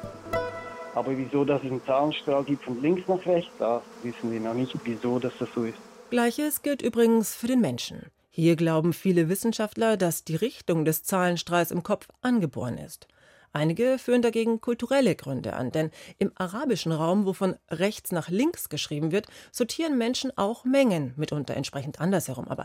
Aber 0.94 1.16
wieso, 1.16 1.44
dass 1.44 1.62
es 1.62 1.70
einen 1.70 1.84
Zahlenstrahl 1.84 2.42
gibt 2.42 2.64
von 2.64 2.80
links 2.82 3.06
nach 3.06 3.24
rechts, 3.26 3.52
das 3.60 3.82
wissen 4.02 4.32
wir 4.32 4.40
noch 4.40 4.54
nicht, 4.54 4.74
wieso 4.84 5.20
dass 5.20 5.32
das 5.38 5.48
so 5.54 5.62
ist. 5.62 5.78
Gleiches 6.10 6.62
gilt 6.62 6.82
übrigens 6.82 7.36
für 7.36 7.46
den 7.46 7.60
Menschen. 7.60 8.06
Hier 8.40 8.54
glauben 8.54 8.92
viele 8.92 9.28
Wissenschaftler, 9.28 9.96
dass 9.96 10.22
die 10.22 10.36
Richtung 10.36 10.84
des 10.84 11.02
Zahlenstrahls 11.02 11.72
im 11.72 11.82
Kopf 11.82 12.06
angeboren 12.20 12.78
ist. 12.78 13.08
Einige 13.52 13.98
führen 13.98 14.22
dagegen 14.22 14.60
kulturelle 14.60 15.16
Gründe 15.16 15.54
an, 15.54 15.72
denn 15.72 15.90
im 16.18 16.30
arabischen 16.36 16.92
Raum, 16.92 17.26
wo 17.26 17.32
von 17.32 17.56
rechts 17.68 18.12
nach 18.12 18.28
links 18.28 18.68
geschrieben 18.68 19.10
wird, 19.10 19.26
sortieren 19.50 19.98
Menschen 19.98 20.30
auch 20.38 20.64
Mengen, 20.64 21.14
mitunter 21.16 21.56
entsprechend 21.56 22.00
andersherum. 22.00 22.46
Aber 22.46 22.62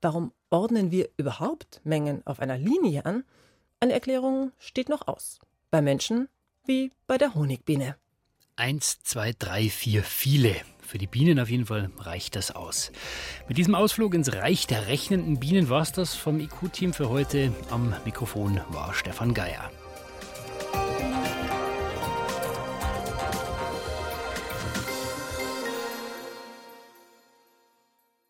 warum 0.00 0.32
ordnen 0.48 0.90
wir 0.90 1.10
überhaupt 1.18 1.82
Mengen 1.84 2.22
auf 2.26 2.40
einer 2.40 2.56
Linie 2.56 3.04
an? 3.04 3.24
Eine 3.78 3.92
Erklärung 3.92 4.52
steht 4.56 4.88
noch 4.88 5.06
aus. 5.06 5.38
Bei 5.70 5.82
Menschen 5.82 6.30
wie 6.64 6.92
bei 7.06 7.18
der 7.18 7.34
Honigbiene. 7.34 7.94
Eins, 8.60 9.02
zwei, 9.04 9.32
drei, 9.32 9.70
vier, 9.70 10.04
viele. 10.04 10.54
für 10.82 10.98
die 10.98 11.06
Bienen 11.06 11.40
auf 11.40 11.48
jeden 11.48 11.64
Fall 11.64 11.88
reicht 11.96 12.36
das 12.36 12.54
aus. 12.54 12.92
Mit 13.48 13.56
diesem 13.56 13.74
Ausflug 13.74 14.12
ins 14.12 14.34
Reich 14.34 14.66
der 14.66 14.86
rechnenden 14.86 15.40
Bienen 15.40 15.70
war 15.70 15.80
es 15.80 15.92
das 15.92 16.14
vom 16.14 16.40
IQ-Team 16.40 16.92
für 16.92 17.08
heute. 17.08 17.54
Am 17.70 17.94
Mikrofon 18.04 18.60
war 18.68 18.92
Stefan 18.92 19.32
Geier. 19.32 19.70